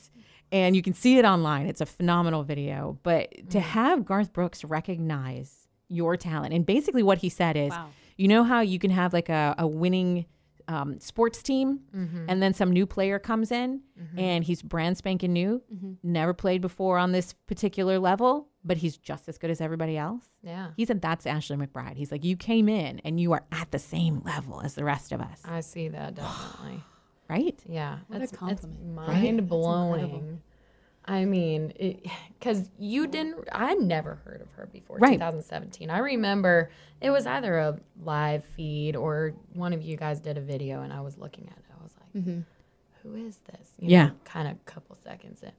[0.52, 1.68] And you can see it online.
[1.68, 2.98] It's a phenomenal video.
[3.02, 3.62] But to mm.
[3.62, 7.88] have Garth Brooks recognize your talent, and basically what he said is, Wow.
[8.18, 10.26] you know how you can have like a, a winning
[10.68, 12.26] um, sports team, mm-hmm.
[12.28, 14.18] and then some new player comes in, mm-hmm.
[14.18, 15.92] and he's brand spanking new, mm-hmm.
[16.02, 20.24] never played before on this particular level, but he's just as good as everybody else.
[20.42, 20.68] Yeah.
[20.76, 21.96] He said that's Ashley McBryde.
[21.96, 25.12] He's like, you came in and you are at the same level as the rest
[25.12, 26.82] of us, I see that definitely.
[27.28, 27.58] right?
[27.68, 27.98] Yeah.
[28.08, 28.94] What a That's, it's compliment.
[28.94, 30.42] mind blowing.
[31.08, 31.72] I mean,
[32.38, 35.14] because you didn't, I never heard of her before Right.
[35.14, 35.90] 2017.
[35.90, 40.40] I remember it was either a live feed or one of you guys did a
[40.40, 41.64] video and I was looking at it.
[41.78, 42.40] I was like, mm-hmm.
[43.02, 43.70] "Who is this?
[43.78, 44.10] You Yeah.
[44.24, 45.52] Kind of a couple seconds in.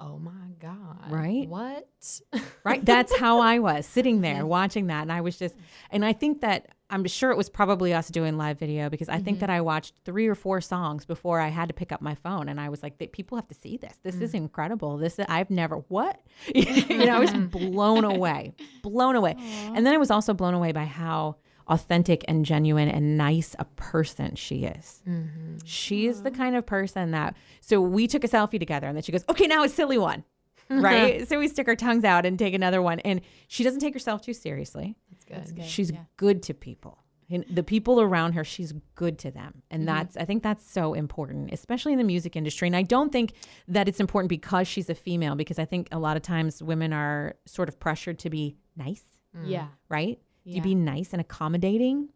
[0.00, 1.10] Oh my God.
[1.10, 1.48] Right.
[1.48, 1.88] What?
[2.64, 2.84] Right.
[2.84, 5.02] That's how I was sitting there watching that.
[5.02, 5.56] And I was just,
[5.90, 9.18] and I think that I'm sure it was probably us doing live video because I
[9.18, 9.56] think that mm-hmm.
[9.56, 12.50] I watched three or four songs before I had to pick up my phone.
[12.50, 13.98] And I was like, people have to see this.
[14.02, 14.36] This is mm.
[14.36, 14.98] incredible.
[14.98, 16.20] This, is, I've never, what?
[16.54, 18.52] you know, I was blown away,
[18.82, 19.36] blown away.
[19.38, 23.64] And then I was also blown away by how authentic and genuine and nice a
[23.64, 25.02] person she is.
[25.08, 25.58] Mm-hmm.
[25.64, 29.02] She is the kind of person that, so we took a selfie together and then
[29.02, 30.24] she goes, okay, now a silly one.
[30.68, 31.28] Right.
[31.28, 33.00] so we stick our tongues out and take another one.
[33.00, 34.96] And she doesn't take herself too seriously.
[35.28, 35.56] That's good.
[35.56, 35.64] good.
[35.66, 36.04] She's yeah.
[36.16, 36.98] good to people.
[37.30, 39.62] And the people around her, she's good to them.
[39.70, 39.96] And mm-hmm.
[39.96, 42.68] that's, I think that's so important, especially in the music industry.
[42.68, 43.32] And I don't think
[43.68, 46.92] that it's important because she's a female, because I think a lot of times women
[46.92, 49.04] are sort of pressured to be nice,
[49.36, 49.48] mm.
[49.48, 49.68] Yeah.
[49.88, 50.18] right?
[50.44, 50.56] Yeah.
[50.56, 52.10] To be nice and accommodating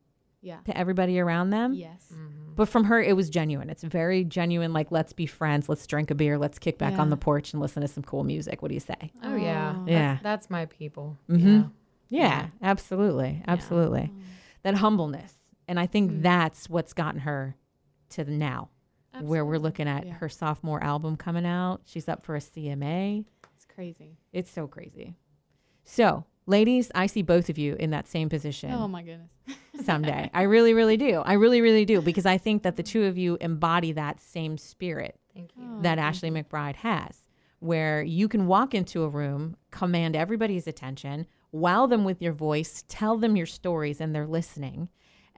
[0.47, 0.59] Yeah.
[0.65, 1.75] to everybody around them.
[1.75, 2.13] Yes.
[2.55, 3.69] But from her, it was genuine.
[3.69, 4.73] It's very genuine.
[4.73, 5.69] Like, let's be friends.
[5.69, 6.39] Let's drink a beer.
[6.39, 8.63] Let's kick back on the porch and listen to some cool music.
[8.63, 9.13] What do you say?
[9.23, 9.75] Oh, yeah.
[9.77, 9.79] Oh.
[9.81, 10.19] That's, Yeah.
[10.23, 11.19] That's my people.
[11.29, 11.47] Mm-hmm.
[11.47, 11.65] Yeah.
[12.09, 13.43] Yeah, absolutely.
[13.49, 14.11] Absolutely.
[14.63, 15.35] That humbleness.
[15.69, 17.57] And I think that's what's gotten her
[18.11, 18.71] to the now,
[19.21, 20.13] where we're looking at Yeah.
[20.15, 21.81] her sophomore album coming out.
[21.85, 23.25] She's up for a CMA.
[23.57, 24.17] It's crazy.
[24.33, 25.17] It's so crazy.
[25.85, 29.31] So, ladies, I see both of you in that same position Oh my goodness.
[29.85, 30.31] someday.
[30.33, 31.21] I really, really do.
[31.25, 32.01] I really, really do.
[32.01, 35.63] Because I think that the two of you embody that same spirit Thank you.
[35.65, 37.27] Oh, that Ashley McBryde has,
[37.61, 42.85] where you can walk into a room, command everybody's attention, wow them with your voice,
[42.89, 44.89] tell them your stories, and they're listening.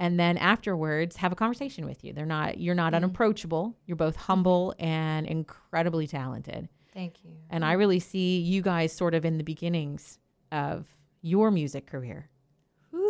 [0.00, 2.12] And then afterwards, have a conversation with you.
[2.12, 3.04] They're not, you're not mm-hmm.
[3.04, 3.76] unapproachable.
[3.86, 6.68] You're both humble and incredibly talented.
[6.94, 7.32] Thank you.
[7.50, 10.20] And I really see you guys sort of in the beginnings
[10.52, 10.86] of
[11.22, 12.28] your music career.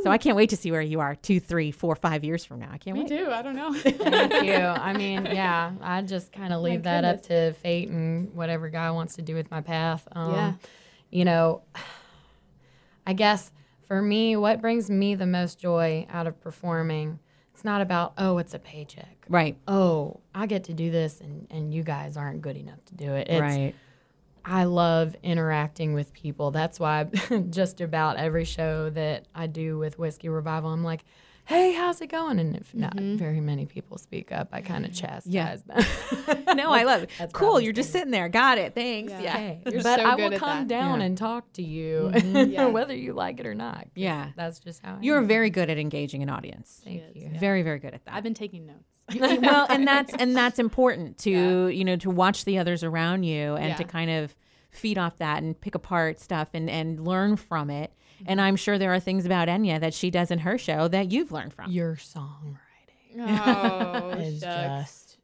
[0.02, 2.60] So I can't wait to see where you are two, three, four, five years from
[2.60, 2.68] now.
[2.70, 3.08] I can't Me wait.
[3.08, 3.30] too.
[3.30, 3.72] I don't know.
[3.74, 4.54] Thank you.
[4.54, 8.94] I mean, yeah, I just kind of leave that up to fate and whatever God
[8.94, 10.06] wants to do with my path.
[10.12, 10.52] Um, Yeah.
[11.10, 11.62] You know,
[13.06, 13.50] I guess
[13.86, 17.18] for me, what brings me the most joy out of performing,
[17.54, 19.24] it's not about, oh, it's a paycheck.
[19.28, 19.56] Right.
[19.66, 23.14] Oh, I get to do this and, and you guys aren't good enough to do
[23.14, 23.28] it.
[23.28, 23.74] It's, right.
[24.48, 26.50] I love interacting with people.
[26.50, 27.04] That's why
[27.50, 31.04] just about every show that I do with Whiskey Revival, I'm like,
[31.44, 32.38] hey, how's it going?
[32.38, 33.16] And if not mm-hmm.
[33.16, 35.84] very many people speak up, I kind of chastise them.
[36.56, 37.10] No, I love it.
[37.18, 37.60] That's Cool.
[37.60, 38.28] You're just sitting there.
[38.28, 38.74] Got it.
[38.74, 39.12] Thanks.
[39.12, 39.36] Yeah.
[39.36, 40.68] Hey, You're but so I will at come that.
[40.68, 41.06] down Yeah.
[41.06, 42.50] and talk to you, mm-hmm.
[42.52, 42.66] Yeah.
[42.66, 43.86] whether you like it or not.
[43.94, 44.30] Yeah.
[44.34, 45.28] That's just how I You're am.
[45.28, 46.80] very good at engaging an audience.
[46.84, 47.30] Thank is, you.
[47.32, 47.38] yeah.
[47.38, 48.14] Very, very good at that.
[48.14, 48.97] I've been taking notes.
[49.20, 53.54] well, and that's and that's important to you know to watch the others around you
[53.56, 54.34] and to kind of
[54.70, 57.92] feed off that and pick apart stuff and and learn from it.
[58.16, 58.24] Mm-hmm.
[58.30, 61.12] And I'm sure there are things about Enya that she does in her show that
[61.12, 61.70] you've learned from.
[61.70, 62.58] Your songwriting
[63.18, 65.16] Oh, is just.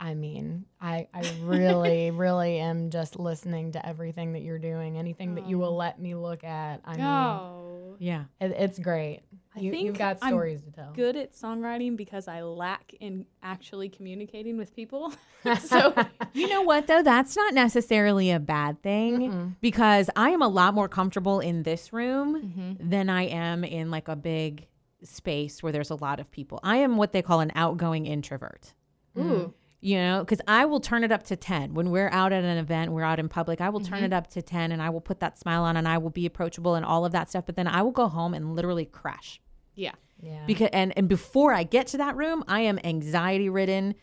[0.00, 4.96] I mean, I, I really, really am just listening to everything that you're doing.
[4.96, 5.60] Anything that you oh.
[5.60, 6.82] will let me look at.
[6.84, 7.96] I mean, Oh.
[7.98, 8.24] Yeah.
[8.40, 9.22] it, it's great.
[9.58, 10.92] I You, think you've got I'm stories to tell.
[10.92, 15.12] Good at songwriting because I lack in actually communicating with people.
[15.60, 15.94] so
[16.32, 17.02] You know what though?
[17.02, 21.92] That's not necessarily a bad thing because I am a lot more comfortable in this
[21.92, 22.90] room mm-hmm.
[22.90, 24.66] than I am in like a big
[25.02, 26.60] space where there's a lot of people.
[26.62, 28.74] I am what they call an outgoing introvert.
[29.16, 29.20] ooh.
[29.20, 29.50] Mm-hmm.
[29.80, 31.72] You know, because I will turn it up to 10.
[31.72, 34.06] When we're out at an event, we're out in public, I will turn mm-hmm.
[34.06, 36.26] it up to 10 and I will put that smile on and I will be
[36.26, 37.46] approachable and all of that stuff.
[37.46, 39.40] But then I will go home and literally crash.
[39.78, 39.92] Yeah.
[40.20, 40.44] Yeah.
[40.46, 43.94] because and and before I get to that room, I am anxiety ridden,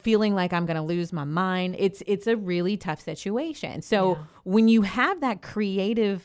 [0.00, 1.74] feeling like I'm going to lose my mind.
[1.78, 3.82] It's it's a really tough situation.
[3.82, 6.24] So when you have that creative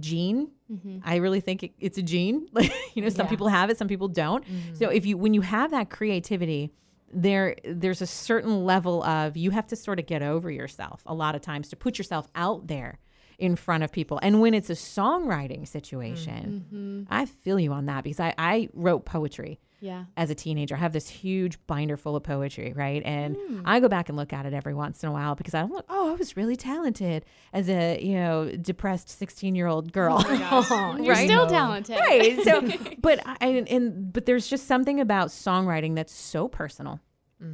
[0.00, 0.98] gene, mm-hmm.
[1.04, 2.46] I really think it, it's a gene.
[2.52, 3.30] Like you know, some Yeah.
[3.30, 4.44] people have it, some people don't.
[4.44, 4.74] Mm-hmm.
[4.76, 6.72] So if you when you have that creativity.
[7.14, 11.12] There, there's a certain level of you have to sort of get over yourself a
[11.12, 13.00] lot of times to put yourself out there
[13.38, 14.18] in front of people.
[14.22, 17.02] And when it's a songwriting situation, mm-hmm.
[17.14, 20.04] I feel you on that because I, I wrote poetry Yeah.
[20.16, 20.74] as a teenager.
[20.76, 23.02] I have this huge binder full of poetry, right?
[23.04, 23.62] And mm.
[23.64, 25.84] I go back and look at it every once in a while because I'm like,
[25.88, 30.22] oh, I was really talented as a, you know, depressed 16 year old girl.
[30.26, 31.26] Oh You're Right?
[31.26, 31.96] still talented.
[31.98, 32.38] right.
[32.44, 32.62] So,
[33.00, 37.00] but I, and, and, but there's just something about songwriting that's so personal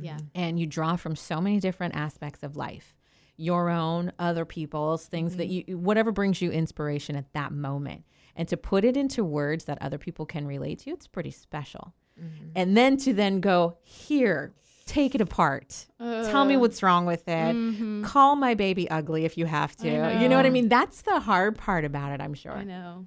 [0.01, 0.19] Yeah.
[0.35, 2.95] and you draw from so many different aspects of life
[3.39, 5.71] your own other people's things that mm-hmm.
[5.71, 8.05] you whatever brings you inspiration at that moment.
[8.37, 11.95] And to put it into words that other people can relate to it's pretty special.
[12.21, 12.51] Mm-hmm.
[12.55, 14.53] And then to then go here
[14.89, 15.87] take it apart.
[15.99, 17.55] Tell me what's wrong with it.
[17.55, 18.05] Mm-hmm.
[18.05, 19.87] Call my baby ugly if you have to.
[19.87, 20.69] You know what i mean?
[20.69, 22.53] That's the hard part about it i'm sure.
[22.53, 23.07] I know.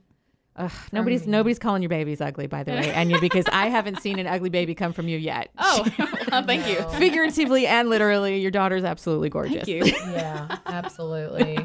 [0.65, 4.19] Ugh, nobody's nobody's calling your babies ugly by the way anya because i haven't seen
[4.19, 5.84] an ugly baby come from you yet Oh,
[6.45, 6.82] thank you.
[6.97, 9.65] figuratively and literally, your daughter's absolutely gorgeous.
[9.65, 9.84] Thank you.
[9.86, 11.58] yeah, absolutely.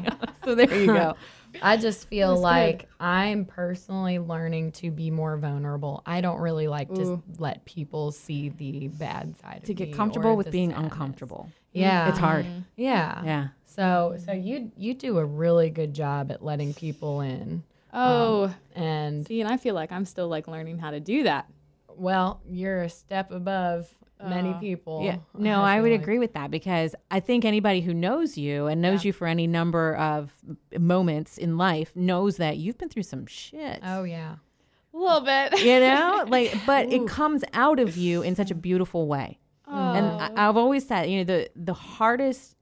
[0.43, 1.15] so there you go.
[1.61, 2.43] I just feel That's good.
[2.43, 6.03] like I'm personally learning to be more vulnerable.
[6.05, 7.23] I don't really like to Ooh.
[7.39, 10.91] let people see the bad side to of get me comfortable with being sadness.
[10.91, 11.49] uncomfortable.
[11.71, 12.45] Yeah, It's hard.
[12.75, 13.47] Yeah, Yeah.
[13.65, 19.25] So, so you you do a really good job at letting people in, Oh, and
[19.27, 21.47] see, and I feel like I'm still like learning how to do that.
[21.95, 23.87] well, you're a step above
[24.23, 25.01] many Uh, people.
[25.03, 25.17] Yeah.
[25.37, 26.01] No, I, feel would like.
[26.01, 29.47] agree with that because I think anybody who knows you and knows you for any
[29.47, 30.31] number of
[30.77, 33.79] moments in life knows that you've been through some shit.
[33.83, 34.35] Oh yeah,
[34.93, 35.59] A little bit.
[35.63, 39.39] You know, like, but it comes out of you in such a beautiful way.
[39.67, 39.93] Oh.
[39.93, 40.05] And
[40.39, 42.55] I, I've always said, you know, the the hardest,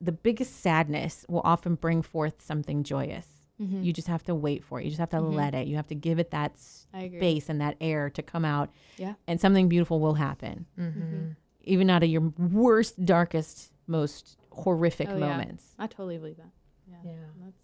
[0.00, 3.26] the biggest sadness will often bring forth something joyous.
[3.60, 4.84] You just have to wait for it.
[4.84, 5.66] You just have to let it.
[5.68, 8.70] You have to give it that space and that air to come out.
[8.96, 9.14] Yeah.
[9.26, 10.64] And something beautiful will happen.
[10.78, 11.32] Mm-hmm.
[11.64, 15.28] Even out of your worst, darkest, most horrific Oh, yeah.
[15.28, 15.74] moments.
[15.78, 16.50] I totally believe that.
[16.88, 16.96] Yeah.
[17.04, 17.16] yeah.
[17.44, 17.56] That's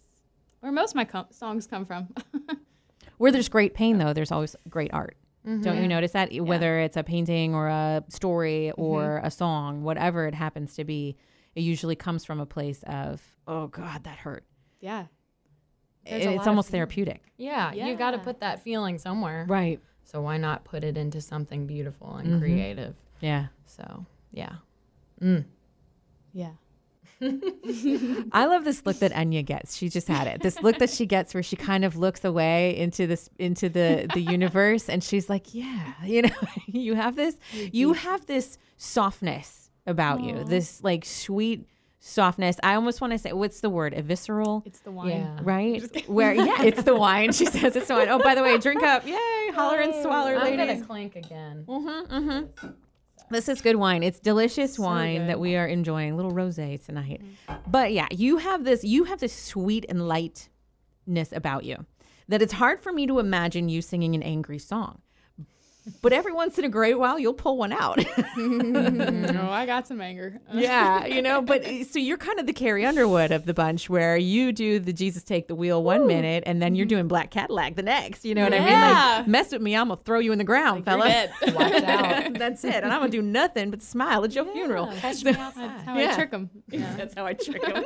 [0.59, 2.09] where most of my com- songs come from.
[3.17, 5.17] Where there's great pain, though, there's always great art.
[5.47, 5.63] Mm-hmm.
[5.63, 6.31] Don't you notice that?
[6.39, 8.81] Whether it's a painting or a story Mm-hmm.
[8.81, 11.15] or a song, whatever it happens to be,
[11.55, 14.43] it usually comes from a place of, oh God, that hurt.
[14.79, 15.05] yeah.
[16.09, 17.21] There's It's almost therapeutic.
[17.37, 19.45] Yeah, you got to put that feeling somewhere.
[19.47, 19.79] Right.
[20.03, 22.39] So why not put it into something beautiful and Mhm.
[22.39, 22.95] creative?
[23.19, 23.47] Yeah.
[23.65, 24.55] So yeah.
[25.21, 25.45] Mm.
[26.33, 26.51] Yeah.
[28.31, 29.75] I love this look that Enya gets.
[29.75, 30.41] She just had it.
[30.41, 34.07] This look that she gets where she kind of looks away into this into the
[34.13, 36.29] the universe and she's like, "Yeah, you know,
[36.67, 37.35] you have this
[37.71, 40.43] you have this softness about you.
[40.43, 41.65] This like sweet
[41.99, 42.57] softness.
[42.63, 43.93] I almost want to say what's the word?
[43.93, 44.63] Evisceral?
[44.65, 45.09] It's the wine.
[45.09, 45.39] Yeah.
[45.41, 46.07] Right?
[46.07, 47.31] Where yeah, it's the wine.
[47.31, 48.09] She says it's the wine.
[48.09, 49.05] Oh, by the way, drink up.
[49.05, 50.75] Yay, holler and swaller, I'm ladies.
[50.75, 51.65] gonna clink again.
[51.67, 52.13] Mm-hmm.
[52.13, 52.67] Mm-hmm.
[53.29, 54.03] This is good wine.
[54.03, 55.29] It's delicious wine good.
[55.29, 56.15] that we are enjoying.
[56.15, 57.21] Little rosé tonight.
[57.67, 61.85] But yeah, you have this you have this sweet and lightness about you
[62.29, 65.01] that it's hard for me to imagine you singing an angry song.
[66.01, 67.97] But every once in a great while you'll pull one out.
[68.37, 70.39] oh, I got some anger.
[70.53, 73.89] yeah, you know, but uh, so you're kind of the Carrie Underwood of the bunch
[73.89, 77.31] where you do the Jesus take the wheel one minute and then you're doing Black
[77.31, 78.25] Cadillac the next.
[78.25, 78.67] You know what I mean?
[78.67, 79.15] Yeah.
[79.19, 81.05] Like mess with me, I'm gonna throw you in the ground, You're fella.
[81.07, 81.31] dead.
[81.55, 82.33] Watch out.
[82.33, 82.83] That's it.
[82.83, 84.87] And I'm gonna do nothing but smile at your funeral.
[84.97, 85.81] Catch me That's outside.
[85.85, 86.11] how Yeah.
[86.11, 86.49] I trick them.
[86.69, 87.85] That's how I trick him.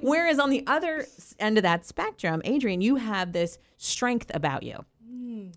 [0.00, 1.06] Whereas on the other
[1.40, 4.84] end of that spectrum, Adrian, you have this strength about you.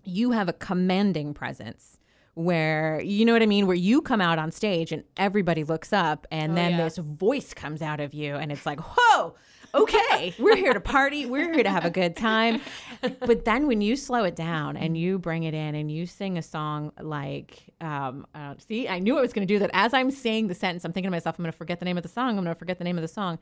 [0.04, 1.98] You have a commanding presence
[2.34, 3.66] where, you know what I mean?
[3.66, 6.84] Where you come out on stage and everybody looks up and then yeah.
[6.84, 9.34] this voice comes out of you and it's like, whoa,
[9.74, 11.26] okay, we're here to party.
[11.26, 12.60] We're here to have a good time.
[13.00, 16.36] But then when you slow it down and you bring it in and you sing
[16.36, 19.70] a song like, um, uh, see, I knew I was going to do that.
[19.72, 21.96] As I'm saying the sentence, I'm thinking to myself, I'm going to forget the name
[21.96, 22.30] of the song.
[22.30, 23.38] I'm going to forget the name of the song.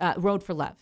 [0.00, 0.76] Uh, Road for Love,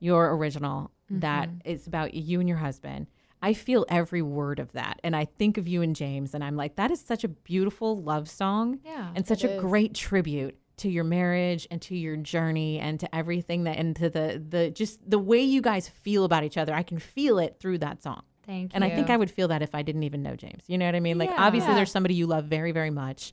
[0.00, 0.90] your original
[1.20, 3.06] that is about you and your husband.
[3.42, 5.00] I feel every word of that.
[5.02, 8.00] And I think of you and James, and I'm like, that is such a beautiful
[8.00, 12.78] love song Yeah, and such a great tribute to your marriage and to your journey
[12.78, 16.44] and to everything that and to the the just the way you guys feel about
[16.44, 16.72] each other.
[16.72, 18.22] I can feel it through that song.
[18.46, 18.76] Thank you.
[18.76, 19.10] And I think.
[19.10, 20.64] I would feel that if I didn't even know James.
[20.66, 21.18] You know what I mean?
[21.18, 21.44] Like Yeah.
[21.44, 23.32] obviously there's somebody you love very, very much.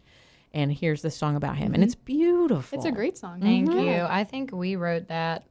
[0.54, 1.74] And here's the song about him.
[1.74, 2.06] And it's mm-hmm.
[2.06, 2.78] beautiful.
[2.78, 3.40] It's a great song.
[3.42, 3.80] Thank mm-hmm.
[3.80, 4.06] you.
[4.10, 5.46] I think we wrote that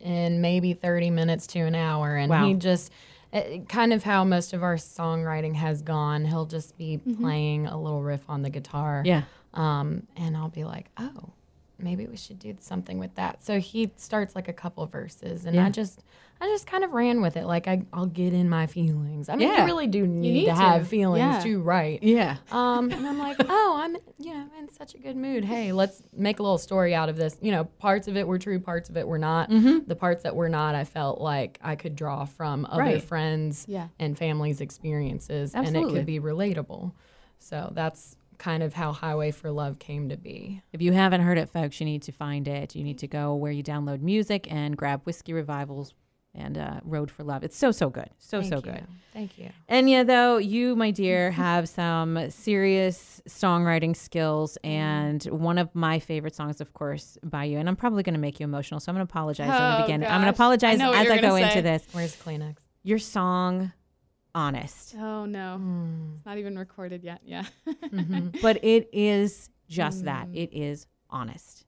[0.00, 2.16] in maybe 30 minutes to an hour.
[2.16, 2.46] And Wow.
[2.46, 2.92] he just,
[3.32, 7.80] it, kind of how most of our songwriting has gone, he'll just be playing a
[7.80, 9.02] little riff on the guitar.
[9.04, 9.22] Yeah.
[9.54, 11.30] Um, and I'll be like, oh,
[11.82, 13.42] maybe we should do something with that.
[13.44, 15.66] So he starts like a couple verses, and Yeah.
[15.66, 16.02] I just,
[16.40, 17.44] I just kind of ran with it.
[17.46, 19.28] Like I, I'll get in my feelings.
[19.28, 19.60] I mean, Yeah.
[19.60, 20.54] you really do need, need to, to.
[20.56, 21.40] have feelings Yeah.
[21.42, 22.02] to write.
[22.02, 22.36] Yeah.
[22.50, 25.44] Um, and I'm like, oh, I'm, you know, in such a good mood.
[25.44, 27.36] Hey, let's make a little story out of this.
[27.40, 29.50] You know, parts of it were true, parts of it were not.
[29.50, 33.02] The parts that were not, I felt like I could draw from other Right.
[33.02, 33.88] friends Yeah.
[34.00, 36.92] and families' experiences, and it could be relatable.
[37.38, 40.62] So that's kind of how Highway for Love came to be.
[40.72, 42.74] If you haven't heard it, folks, you need to find it.
[42.74, 45.94] You need to go where you download music and grab Whiskey Revivals
[46.34, 47.44] and uh, Road for Love.
[47.44, 48.10] It's so, so good.
[48.18, 48.62] So, Thank so you.
[48.62, 48.86] good.
[49.12, 49.50] Thank you.
[49.70, 54.58] Enya, though, you, my dear, have some serious songwriting skills.
[54.64, 57.58] And one of my favorite songs, of course, by you.
[57.58, 58.80] And I'm probably going to make you emotional.
[58.80, 60.08] So I'm going to apologize in the Oh, beginning.
[60.08, 60.40] I'm going to gosh.
[60.40, 61.86] I apologize as I go gonna into this.
[61.92, 62.56] Where's Kleenex?
[62.82, 63.70] Your song,
[64.34, 64.94] Honest.
[64.98, 66.16] Oh no, Mm.
[66.16, 67.20] it's not even recorded yet.
[67.24, 68.28] Yeah, mm-hmm.
[68.42, 70.06] But it is just hmm.
[70.06, 70.28] that.
[70.32, 71.64] It is honest.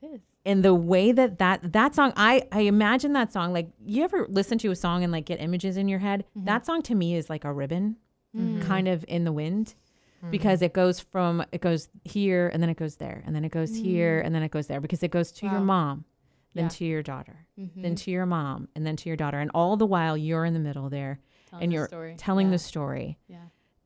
[0.00, 0.20] it is.
[0.46, 4.26] and the way that that that song i i imagine that song like you ever
[4.30, 6.46] listen to a song and like get images in your head mm-hmm.
[6.46, 7.96] that song to me is like a ribbon
[8.34, 8.62] mm-hmm.
[8.62, 9.74] kind of in the wind
[10.22, 10.30] hmm.
[10.30, 13.52] because it goes from it goes here and then it goes there and then it
[13.52, 14.24] goes here mm.
[14.26, 16.06] and then it goes there because it goes to your mom
[16.54, 16.68] then Yeah.
[16.70, 19.86] to your daughter then to your mom and then to your daughter and all the
[19.86, 22.14] while you're in the middle there Telling and you're story.
[22.16, 22.52] telling Yeah.
[22.52, 23.38] the story Yeah,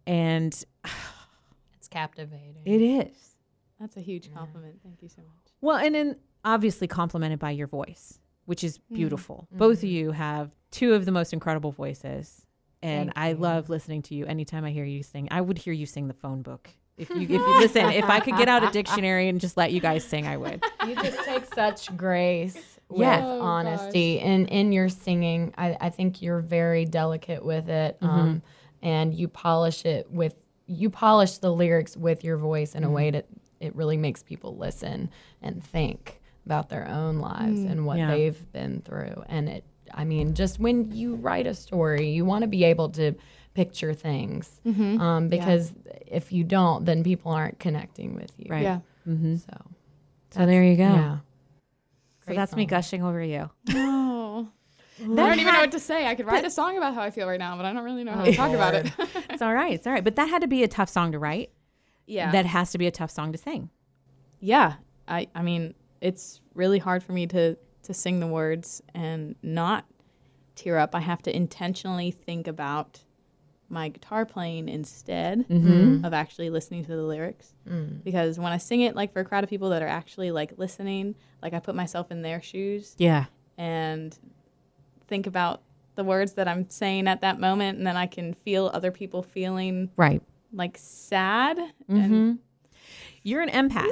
[0.06, 0.64] and
[1.76, 2.62] It's captivating.
[2.64, 3.34] it is
[3.80, 4.80] that's a huge compliment.
[4.82, 5.52] Thank you so much.
[5.60, 8.94] Well, and then obviously complemented by your voice, which is mm.
[8.94, 9.46] beautiful.
[9.48, 9.58] Mm-hmm.
[9.58, 12.46] Both of you have two of the most incredible voices,
[12.82, 13.36] and Thank I you.
[13.36, 14.26] love listening to you.
[14.26, 16.70] Anytime I hear you sing, I would hear you sing the phone book.
[16.96, 19.72] If you if you listen, if I could get out a dictionary and just let
[19.72, 20.62] you guys sing, I would.
[20.86, 23.20] you just take such grace with Yeah.
[23.24, 25.54] Oh, honesty and in your singing.
[25.56, 28.06] I, I think you're very delicate with it mm-hmm.
[28.06, 28.42] um,
[28.82, 30.34] and you polish it with
[30.66, 32.94] you polish the lyrics with your voice in a mm-hmm.
[32.94, 33.26] way that
[33.60, 35.10] it really makes people listen
[35.42, 37.70] and think about their own lives mm.
[37.70, 38.10] and what Yeah.
[38.10, 39.24] they've been through.
[39.28, 42.88] And it i mean just when you write a story you want to be able
[42.88, 43.14] to
[43.52, 44.98] picture things mm-hmm.
[44.98, 45.72] um, because
[46.06, 48.46] if you don't then people aren't connecting with you.
[48.48, 48.62] Right.
[48.62, 48.78] Yeah.
[49.06, 49.56] so
[50.30, 50.82] So there you go.
[50.82, 51.18] yeah
[52.26, 53.50] So that's me gushing over you.
[53.76, 54.48] Oh.
[55.00, 56.06] I don't even know what to say.
[56.06, 58.04] I could write a song about how I feel right now, but I don't really
[58.04, 58.92] know how to talk about it.
[59.30, 59.72] It's all right.
[59.72, 60.04] It's all right.
[60.04, 61.50] But that had to be a tough song to write.
[62.06, 62.30] yeah.
[62.30, 63.70] That has to be a tough song to sing.
[64.40, 64.74] yeah.
[65.08, 69.84] I I mean, it's really hard for me to to sing the words and not
[70.54, 70.94] tear up.
[70.94, 73.00] I have to intentionally think about
[73.68, 76.04] my guitar playing instead Mm-hmm.
[76.04, 77.52] of actually listening to the lyrics.
[78.04, 80.52] Because when I sing it like for a crowd of people that are actually like
[80.58, 83.24] listening, like I put myself in their shoes Yeah.
[83.58, 84.16] and
[85.08, 85.62] think about
[85.96, 89.22] the words that I'm saying at that moment and then I can feel other people
[89.22, 90.20] feeling Right.
[90.52, 91.96] like sad Mm-hmm.
[91.96, 92.38] and
[93.22, 93.90] You're an empath.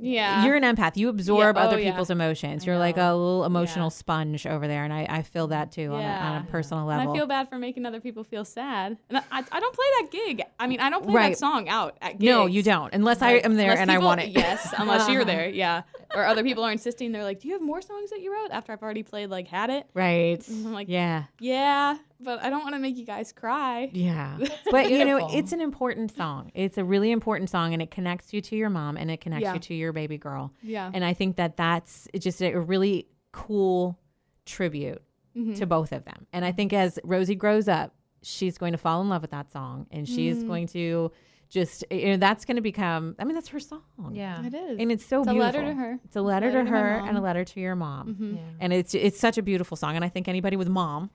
[0.00, 0.44] Yeah.
[0.44, 0.96] You're an empath.
[0.96, 1.90] You absorb Yeah, oh, other yeah.
[1.90, 2.64] people's emotions.
[2.64, 3.90] You're like a little emotional Yeah.
[3.90, 6.98] sponge over there, and I, I feel that too on, a, on a personal And
[6.98, 7.12] level.
[7.12, 8.96] I feel bad for making other people feel sad.
[9.08, 10.42] And I, I, don't play that gig.
[10.58, 11.28] I mean, I don't play Right.
[11.32, 12.24] that song out at gigs.
[12.24, 14.30] no, you don't, unless I am there and I want it.
[14.30, 15.82] Yes, unless you're there, yeah.
[16.14, 17.12] Or other people are insisting.
[17.12, 19.46] They're like, "Do you have more songs that you wrote after I've already played like
[19.48, 20.42] had it?" right.
[20.48, 21.24] I'm like, Yeah.
[21.38, 24.36] "Yeah, but I don't want to make you guys cry." Yeah.
[24.70, 26.50] But you know, it's an important song.
[26.54, 29.42] It's a really important song and it connects you to your mom and it connects
[29.44, 29.54] Yeah.
[29.54, 30.52] you to your baby girl.
[30.62, 30.90] Yeah.
[30.92, 33.98] And I think that that's just a really cool
[34.46, 35.02] tribute
[35.36, 35.54] Mm-hmm.
[35.54, 36.26] to both of them.
[36.32, 39.52] And I think as Rosie grows up, she's going to fall in love with that
[39.52, 40.48] song and she's Mm-hmm.
[40.48, 41.12] going to
[41.50, 43.82] just you know that's going to become I mean that's her song.
[44.12, 44.44] Yeah.
[44.46, 44.78] It is.
[44.78, 45.40] And it's so beautiful.
[45.40, 45.98] A letter to her.
[46.04, 47.08] It's a letter, letter to to her mom.
[47.08, 48.14] and a letter to your mom.
[48.14, 48.36] Mhm.
[48.36, 48.40] Yeah.
[48.60, 51.10] And it's it's such a beautiful song and I think anybody with mom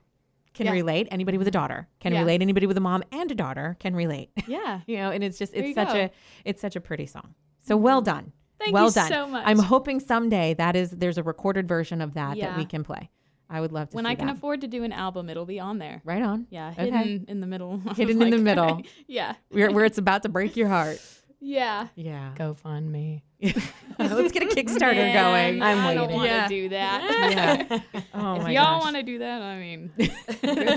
[0.54, 0.72] can Yeah.
[0.72, 1.08] relate.
[1.10, 2.20] Anybody with a daughter can Yeah.
[2.20, 2.40] relate.
[2.42, 4.30] Anybody with a mom and a daughter can relate.
[4.46, 4.80] Yeah.
[4.86, 5.94] you know, and it's just it's such go.
[5.98, 6.10] a
[6.44, 7.34] it's such a pretty song.
[7.62, 8.32] So well done.
[8.58, 9.08] Thank well you done.
[9.08, 9.42] so much.
[9.46, 13.10] I'm hoping someday that is there's a recorded version of that that we can play.
[13.48, 14.36] I would love to when see I can that.
[14.36, 16.00] afford to do an album, it'll be on there.
[16.04, 16.46] right on.
[16.50, 16.84] Yeah, Okay.
[16.90, 17.80] hidden in the middle.
[17.86, 18.82] I was Hidden in the middle.
[19.06, 19.34] yeah.
[19.50, 21.00] Where, where it's about to break your heart.
[21.38, 21.88] Yeah.
[21.94, 22.32] Yeah.
[22.36, 23.20] GoFundMe.
[23.98, 25.14] Let's get a Kickstarter Man,
[25.52, 25.62] going.
[25.62, 26.16] I'm I don't waiting.
[26.16, 26.48] want to Yeah.
[26.48, 27.68] do that.
[27.70, 27.78] Yeah.
[28.14, 30.10] Oh if my y'all want to do that, I mean, good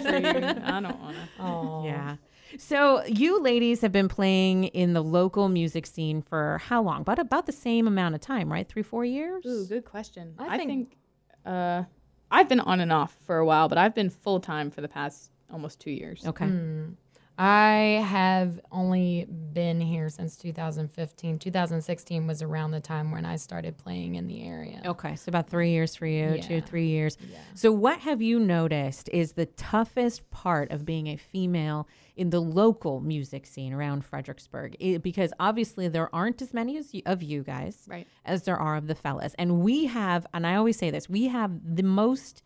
[0.04, 0.64] for you.
[0.66, 1.28] I don't want to.
[1.40, 1.84] Oh.
[1.86, 2.18] Yeah.
[2.58, 7.02] So you ladies have been playing in the local music scene for how long?
[7.02, 8.68] About about the same amount of time, right?
[8.68, 9.46] Three, four years.
[9.46, 10.36] Ooh, good question.
[10.38, 10.98] I I think- think,
[11.46, 11.84] uh,
[12.32, 14.88] I've been on and off for a while, but I've been full time for the
[14.88, 16.26] past almost two years.
[16.26, 16.46] Okay.
[16.46, 16.96] Mm.
[17.42, 21.40] I have only been here since 2015.
[21.40, 24.82] 2016 was around the time when I started playing in the area.
[24.86, 25.16] Okay.
[25.16, 26.60] So about three years for you, two, Yeah.
[26.60, 27.18] three years.
[27.56, 31.88] So what have you noticed is the toughest part of being a female
[32.18, 34.76] in the local music scene around Fredericksburg?
[34.78, 38.06] It- because obviously there aren't as many as you, of you guys Right.
[38.26, 39.34] as there are of the fellas.
[39.40, 42.44] And we have, and I always say this, we have the most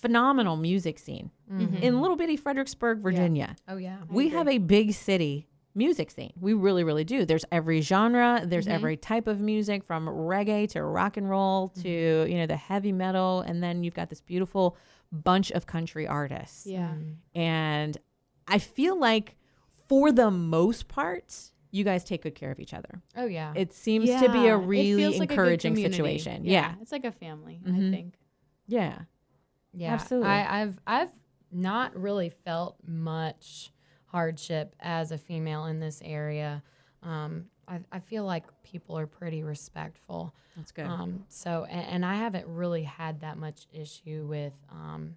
[0.00, 1.76] phenomenal music scene mm-hmm.
[1.76, 3.56] in little bitty Fredericksburg, Virginia.
[3.68, 3.98] Oh yeah.
[4.08, 6.32] we have a big city music scene.
[6.40, 7.24] We really, really do.
[7.24, 8.74] There's every genre, there's mm-hmm.
[8.74, 12.30] every type of music from reggae to rock and roll to, mm-hmm.
[12.30, 13.40] you know, the heavy metal.
[13.40, 14.76] And then you've got this beautiful
[15.12, 16.66] bunch of country artists.
[16.66, 16.92] Yeah.
[17.34, 17.96] And
[18.48, 19.36] I feel like
[19.88, 21.34] for the most part,
[21.70, 23.00] you guys take good care of each other.
[23.16, 23.52] Oh yeah.
[23.54, 26.44] It seems to be a really feels like a encouraging situation.
[26.44, 26.74] Yeah.
[26.80, 27.88] It's like a family, Mhm.
[27.88, 28.14] I think.
[28.66, 28.98] Yeah.
[29.72, 30.28] Yeah, Absolutely.
[30.28, 31.12] I, I've I've
[31.52, 33.72] not really felt much
[34.06, 36.62] hardship as a female in this area.
[37.02, 40.34] Um, I, I feel like people are pretty respectful.
[40.56, 40.86] That's good.
[40.86, 45.16] Um, so, and, and I haven't really had that much issue with, um,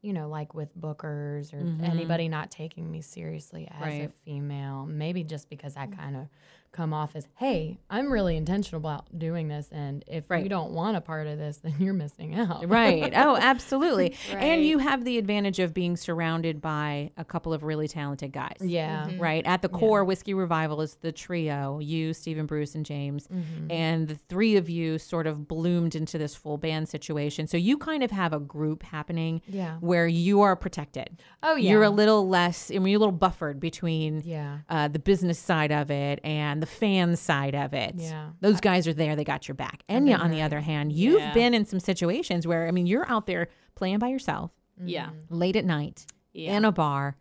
[0.00, 4.86] you know, like with bookers or anybody not taking me seriously as a female.
[4.86, 6.28] Maybe just because I kind of
[6.72, 10.42] come off as, hey, I'm really intentional about doing this, and if Right.
[10.42, 12.66] you don't want a part of this, then you're missing out.
[12.68, 13.12] Right.
[13.14, 14.14] Oh, absolutely.
[14.32, 14.42] right.
[14.42, 18.56] And you have the advantage of being surrounded by a couple of really talented guys.
[18.60, 19.10] Yeah.
[19.18, 19.44] Right.
[19.46, 23.26] At the core, Whiskey Revival is the trio you, Stephen Bruce, and James.
[23.28, 23.70] Mm-hmm.
[23.70, 27.46] And the three of you sort of bloomed into this full band situation.
[27.46, 29.76] So you kind of have a group happening Yeah.
[29.80, 31.20] where you are protected.
[31.42, 31.72] Oh yeah.
[31.72, 34.58] You're a little less, I mean, you're a little buffered between Yeah.
[34.70, 37.96] uh, the business side of it and the fan side of it.
[37.96, 38.30] Yeah.
[38.40, 39.14] Those guys are there.
[39.16, 39.82] They got your back.
[39.88, 41.34] Enya, on the other hand, you've Yeah.
[41.34, 44.50] been in some situations where, I mean, you're out there playing by yourself
[44.82, 45.10] Yeah.
[45.28, 46.56] late at night Yeah.
[46.56, 47.16] in a bar.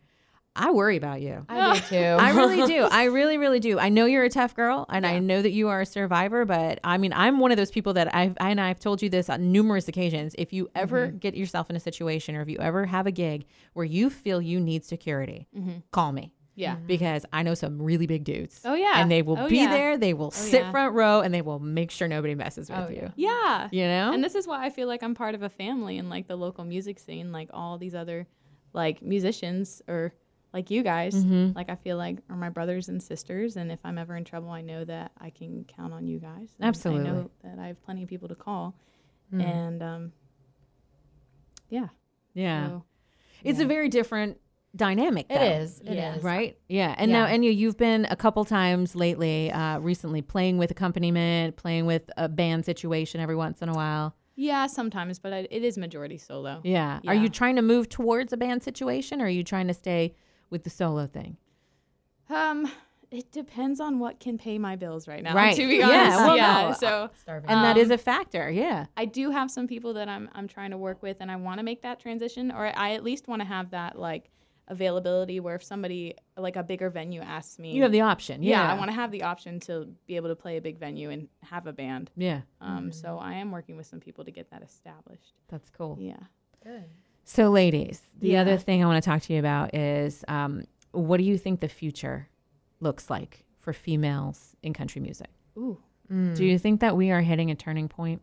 [0.53, 1.45] I worry about you.
[1.47, 1.95] I do too.
[2.19, 2.83] I really do.
[2.83, 3.79] I really, really do.
[3.79, 6.43] I know you're a tough girl, and I know that you are a survivor.
[6.43, 9.09] But I mean, I'm one of those people that I've I, and I've told you
[9.09, 10.35] this on numerous occasions.
[10.37, 11.17] If you ever Mm-hmm.
[11.19, 14.41] get yourself in a situation, or if you ever have a gig where you feel
[14.41, 15.47] you need security,
[15.91, 16.75] call me Yeah.
[16.75, 18.61] because I know some really big dudes.
[18.63, 18.93] Oh, yeah.
[19.01, 19.69] and they will Oh, be yeah.
[19.71, 19.97] there.
[19.97, 20.71] They will sit yeah.
[20.71, 23.11] front row, and they will make sure nobody messes with Oh, you.
[23.15, 23.67] yeah.
[23.69, 23.69] Yeah.
[23.71, 26.09] You know, And this is why I feel like I'm part of a family in
[26.09, 28.27] like the local music scene, like all these other
[28.73, 30.13] like musicians or
[30.53, 31.15] like you guys.
[31.15, 31.55] Mm-hmm.
[31.55, 34.49] Like I feel like are my brothers and sisters and if I'm ever in trouble
[34.49, 36.49] I know that I can count on you guys.
[36.59, 37.09] And Absolutely.
[37.09, 38.75] I know that I have plenty of people to call.
[39.33, 39.43] Mm.
[39.45, 40.11] And um
[41.69, 41.87] yeah.
[42.33, 42.83] yeah, So,
[43.43, 44.37] it's a very different
[44.75, 45.25] dynamic.
[45.29, 45.43] It though.
[45.43, 45.79] is.
[45.81, 45.95] It is.
[45.95, 46.17] Yeah.
[46.21, 46.57] Right.
[46.69, 46.95] Yeah.
[46.97, 47.33] And now, Yeah.
[47.33, 52.09] and you, you've been a couple times lately, uh, recently playing with accompaniment, playing with
[52.17, 54.15] a band situation every once in a while.
[54.35, 56.61] yeah, sometimes, but I, it is majority solo.
[56.63, 56.99] Yeah.
[57.05, 60.15] Are you trying to move towards a band situation or are you trying to stay
[60.49, 61.37] with the solo thing?
[62.29, 62.71] Um,
[63.11, 65.35] it depends on what can pay my bills right now.
[65.35, 65.55] Right.
[65.57, 66.61] To be Yeah, honest, well, yeah.
[66.69, 67.49] no, So Starving.
[67.49, 68.49] And that is Um, a factor.
[68.49, 68.85] Yeah.
[68.95, 71.57] I do have some people that I'm I'm trying to work with, and I want
[71.59, 74.30] to make that transition, or I at least want to have that like
[74.67, 78.41] availability where if somebody like a bigger venue asks me, You have the option.
[78.43, 78.73] yeah, Yeah.
[78.73, 81.27] I want to have the option to be able to play a big venue and
[81.43, 82.09] have a band.
[82.15, 82.41] Yeah.
[82.61, 85.33] Um, so I am working with some people to get that established.
[85.49, 85.97] That's cool.
[85.99, 86.17] Yeah.
[86.63, 86.85] Good.
[87.23, 88.41] So, ladies, the Yeah.
[88.41, 91.59] other thing I want to talk to you about is um, what do you think
[91.59, 92.29] the future
[92.79, 95.29] looks like for females in country music?
[95.57, 95.77] Ooh,
[96.09, 98.21] Do you think that we are hitting a turning point?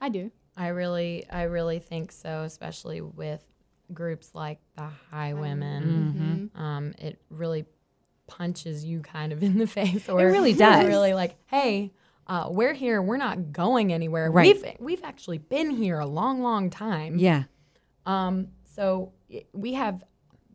[0.00, 0.30] I do.
[0.56, 3.42] I really, I really think so, especially with
[3.94, 5.82] groups like the Highwomen.
[5.82, 6.60] Mm-hmm.
[6.60, 7.66] Um, it really
[8.26, 10.86] punches you kind of in the face, or really does.
[10.86, 11.92] Really, like, hey,
[12.26, 13.02] uh, we're here.
[13.02, 14.30] We're not going anywhere.
[14.30, 14.56] Right.
[14.62, 17.18] We've we've actually been here a long, long time.
[17.18, 17.44] Yeah.
[18.06, 19.12] Um, so
[19.52, 20.02] we have,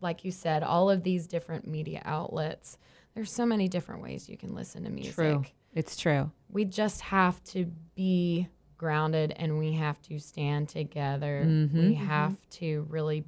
[0.00, 2.78] like you said, all of these different media outlets.
[3.14, 5.14] There's so many different ways you can listen to music.
[5.14, 5.44] True.
[5.74, 6.30] It's true.
[6.50, 8.48] We just have to be
[8.78, 11.42] grounded and we have to stand together.
[11.46, 11.78] Mm-hmm.
[11.88, 13.24] We have to really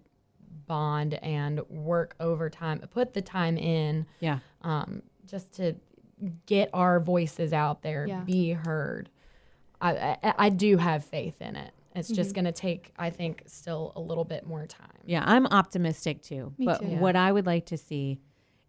[0.67, 4.39] bond and work overtime, put the time in Yeah.
[4.63, 5.75] um, just to
[6.47, 8.21] get our voices out there, Yeah.
[8.21, 9.11] be heard.
[9.81, 11.73] I, I, I do have faith in it.
[11.97, 12.15] It's Mm-hmm.
[12.15, 14.87] just going to take, I think, still a little bit more time.
[15.05, 16.55] Yeah, I'm optimistic too.
[16.57, 16.87] Me but too.
[16.87, 18.21] what I would like to see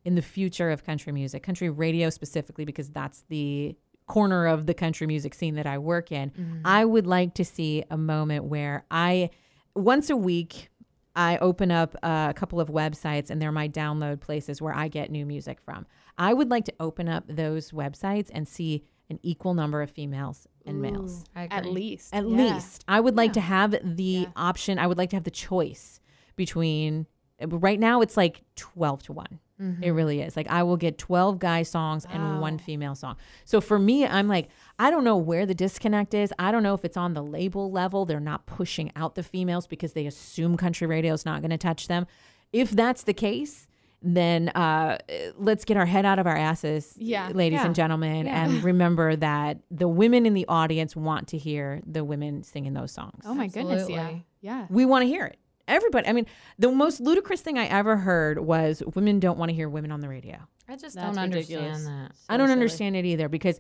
[0.04, 3.76] in the future of country music, country radio specifically, because that's the
[4.12, 6.32] corner of the country music scene that I work in,
[6.66, 9.30] I would like to see a moment where I,
[9.76, 10.70] once a week,
[11.16, 14.88] I open up uh, a couple of websites and they're my download places where I
[14.88, 15.86] get new music from.
[16.18, 20.48] I would like to open up those websites and see an equal number of females
[20.66, 21.26] and males.
[21.36, 22.14] At least.
[22.14, 22.38] At Yeah.
[22.54, 24.32] least I would like to have the Yeah.
[24.36, 24.80] option.
[24.80, 26.00] I would like to have the choice
[26.36, 27.08] between.
[27.44, 29.14] Right now, it's like twelve to
[29.62, 29.84] one.
[29.84, 30.36] It really is.
[30.36, 33.16] Like I will get twelve guy songs and one female song.
[33.46, 34.50] So for me, I'm like,
[34.80, 36.34] I don't know where the disconnect is.
[36.40, 38.06] I don't know if it's on the label level.
[38.06, 41.58] They're not pushing out the females because they assume country radio is not going to
[41.58, 42.08] touch them.
[42.52, 43.68] If that's the case,
[44.04, 44.98] then uh,
[45.38, 47.30] let's get our head out of our asses, Yeah.
[47.34, 47.66] ladies Yeah.
[47.68, 48.44] and gentlemen, Yeah.
[48.46, 52.92] and remember that the women in the audience want to hear the women singing those
[52.92, 53.24] songs.
[53.26, 53.88] Oh my goodness.
[53.88, 54.10] Yeah.
[54.42, 54.66] Yeah.
[54.72, 55.38] We want to hear it.
[55.68, 56.08] Everybody.
[56.08, 56.26] I mean,
[56.60, 60.00] the most ludicrous thing I ever heard was women don't want to hear women on
[60.02, 60.38] the radio.
[60.68, 61.66] I just That's don't ridiculous.
[61.78, 62.12] understand that.
[62.30, 62.54] I don't silly.
[62.54, 63.60] understand it either because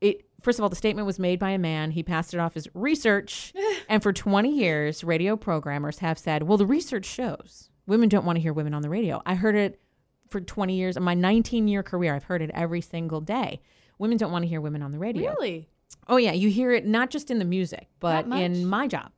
[0.00, 2.54] it first of all the statement was made by a man he passed it off
[2.56, 3.54] as research
[3.88, 8.36] and for 20 years radio programmers have said well the research shows women don't want
[8.36, 9.80] to hear women on the radio i heard it
[10.28, 13.58] for 20 years in my 19 year career i've heard it every single day
[13.98, 15.66] women don't want to hear women on the radio Really?
[16.08, 19.12] oh yeah you hear it not just in the music but in my job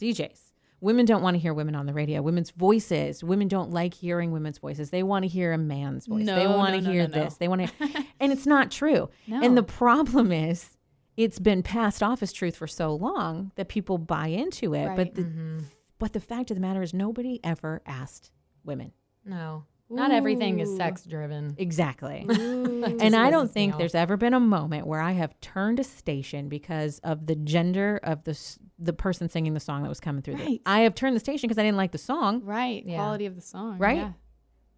[0.00, 0.45] djs
[0.80, 4.30] women don't want to hear women on the radio women's voices women don't like hearing
[4.32, 6.92] women's voices they want to hear a man's voice No, they want to no, no,
[6.92, 7.24] hear no, no.
[7.24, 9.42] this they want to and it's not true No.
[9.42, 10.76] and the problem is
[11.16, 14.96] it's been passed off as truth for so long that people buy into it but
[14.98, 15.14] Right.
[15.14, 15.58] the mm-hmm.
[15.98, 18.30] but the fact of the matter is nobody ever asked
[18.64, 18.92] women
[19.24, 19.64] No.
[19.88, 21.54] Not everything is sex driven.
[21.58, 23.78] exactly and I don't think off.
[23.78, 28.00] there's ever been a moment where I have turned a station because of the gender
[28.02, 30.36] of the s- the person singing the song that was coming through.
[30.36, 30.46] there.
[30.46, 30.60] Right.
[30.66, 32.82] I have turned the station because I didn't like the song, right.
[32.84, 32.96] Yeah.
[32.96, 33.78] Quality of the song.
[33.78, 33.96] Right?
[33.98, 34.12] Yeah.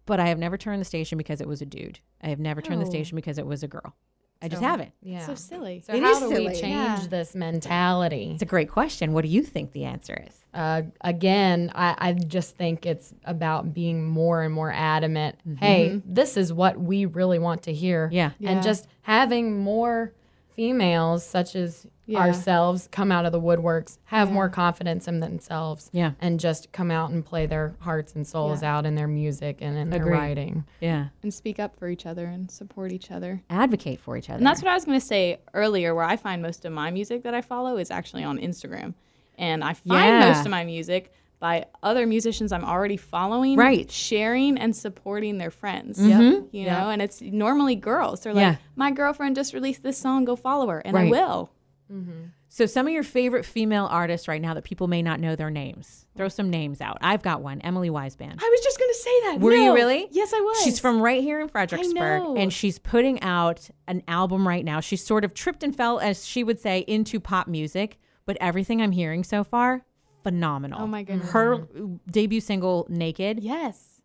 [0.05, 1.99] but I have never turned the station because it was a dude.
[2.21, 2.89] I have never turned the Oh.
[2.89, 3.95] station because it was a girl.
[4.41, 4.91] I just So- haven't.
[5.01, 5.25] Yeah.
[5.25, 5.81] So silly.
[5.85, 6.55] So It how is do we silly.
[6.55, 7.07] change Yeah.
[7.09, 8.31] this mentality?
[8.33, 9.11] It's a great question.
[9.13, 10.35] What do you think the answer is?
[10.53, 15.35] Uh, again, I, I just think it's about being more and more adamant.
[15.59, 18.09] Hey, this is what we really want to hear.
[18.11, 18.31] Yeah.
[18.39, 18.51] Yeah.
[18.51, 20.13] And just having more
[20.55, 22.19] females, such as Yeah.
[22.19, 25.89] ourselves, come out of the woodworks, have more confidence in themselves.
[25.93, 26.11] Yeah.
[26.19, 28.75] And just come out and play their hearts and souls Yeah.
[28.77, 30.63] out in their music and in their writing.
[30.79, 31.09] Yeah.
[31.23, 33.41] And speak up for each other and support each other.
[33.49, 34.37] Advocate for each other.
[34.37, 36.89] And that's what I was going to say earlier, where I find most of my
[36.91, 38.93] music that I follow is actually on Instagram.
[39.37, 40.27] And I find Yeah.
[40.31, 43.89] most of my music by other musicians I'm already following, Right.
[43.89, 45.97] sharing and supporting their friends.
[45.97, 46.47] Mhm.
[46.51, 48.19] You know, and it's normally girls.
[48.21, 48.55] They're like, Yeah.
[48.75, 50.79] my girlfriend just released this song, go follow her.
[50.79, 51.07] And Right.
[51.07, 51.49] I will.
[51.91, 52.25] Mm-hmm.
[52.49, 55.49] So, some of your favorite female artists right now that people may not know their
[55.49, 56.05] names.
[56.15, 56.97] Throw some names out.
[57.01, 58.37] I've got one, Emily Weisband.
[58.41, 59.39] I was just going to say that.
[59.39, 60.07] Were you really?
[60.11, 60.61] Yes, I was.
[60.63, 64.79] She's from right here in Fredericksburg, and she's putting out an album right now.
[64.79, 68.81] She's sort of tripped and fell, as she would say, into pop music, but everything
[68.81, 69.83] I'm hearing so far,
[70.23, 70.81] phenomenal.
[70.81, 71.31] Oh my goodness.
[71.31, 71.67] Her
[72.09, 74.01] debut single, "Naked," Yes.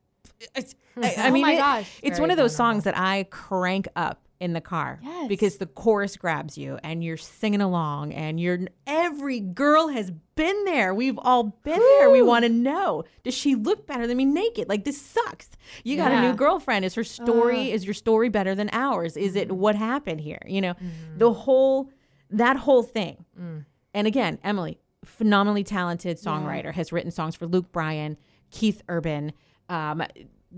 [0.55, 1.99] It's, I, I Oh mean, my it- gosh.
[2.03, 2.75] it's Very one of those phenomenal.
[2.83, 5.27] songs that I crank up in the car Yes.
[5.27, 10.65] because the chorus grabs you and you're singing along and you're every girl has been
[10.67, 10.95] there.
[10.95, 12.11] We've all been there.
[12.11, 14.69] We want to know does she look better than me naked?
[14.69, 15.49] Like this sucks.
[15.83, 16.85] You got a new girlfriend.
[16.85, 19.17] Is her story is your story better than ours?
[19.17, 19.57] Is it mm-hmm.
[19.57, 20.43] what happened here?
[20.47, 21.19] You know, mm-hmm.
[21.19, 21.91] the whole
[22.31, 23.25] that whole thing.
[23.41, 23.65] Mm.
[23.95, 28.19] And again, Emily, phenomenally talented songwriter, has written songs for Luke Bryan,
[28.51, 29.33] Keith Urban.
[29.71, 30.03] Um,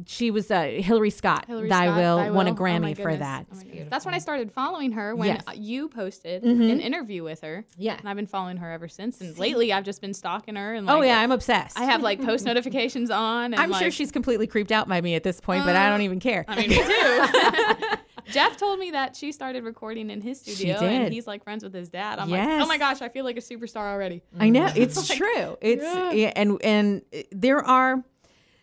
[0.07, 1.47] she was uh, Hillary Scott.
[1.47, 2.61] Hillary Thy Scott, Will Thy won a Will.
[2.61, 3.19] Oh my Grammy for goodness.
[3.21, 3.47] that.
[3.51, 3.89] Oh my goodness.
[3.91, 5.43] That's when I started following her when Yes.
[5.47, 6.71] uh, you posted Mhm.
[6.71, 7.65] an interview with her.
[7.79, 7.97] Yeah.
[7.99, 9.21] And I've been following her ever since.
[9.21, 11.79] And lately I've just been stalking her and oh yeah, I'm obsessed.
[11.79, 13.55] I have like post notifications on.
[13.55, 15.87] And I'm sure like- she's completely creeped out by me at this point, but I
[15.87, 16.45] Uh, don't even care.
[16.49, 17.97] I mean, me too.
[18.33, 20.91] Jeff told me that she started recording in his studio did.
[20.91, 22.19] and he's like friends with his dad.
[22.19, 24.23] I'm like, oh my gosh, I feel like a superstar already.
[24.39, 25.57] I know it's true.
[25.61, 26.11] It's Yeah.
[26.11, 28.03] yeah, and and there are.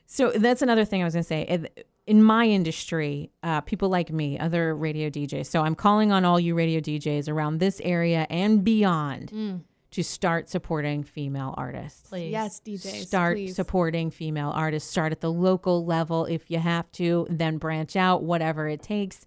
[0.06, 1.44] So that's another thing I was gonna say.
[1.44, 1.70] In-
[2.06, 5.46] In my industry, uh, people like me, other radio DJs.
[5.46, 10.50] So I'm calling on all you radio DJs around this area and beyond to start
[10.50, 12.10] supporting female artists.
[12.10, 12.30] Please.
[12.34, 13.06] Yes, DJs.
[13.06, 13.56] Start please.
[13.56, 14.90] supporting female artists.
[14.92, 19.26] Start at the local level if you have to, then branch out, whatever it takes.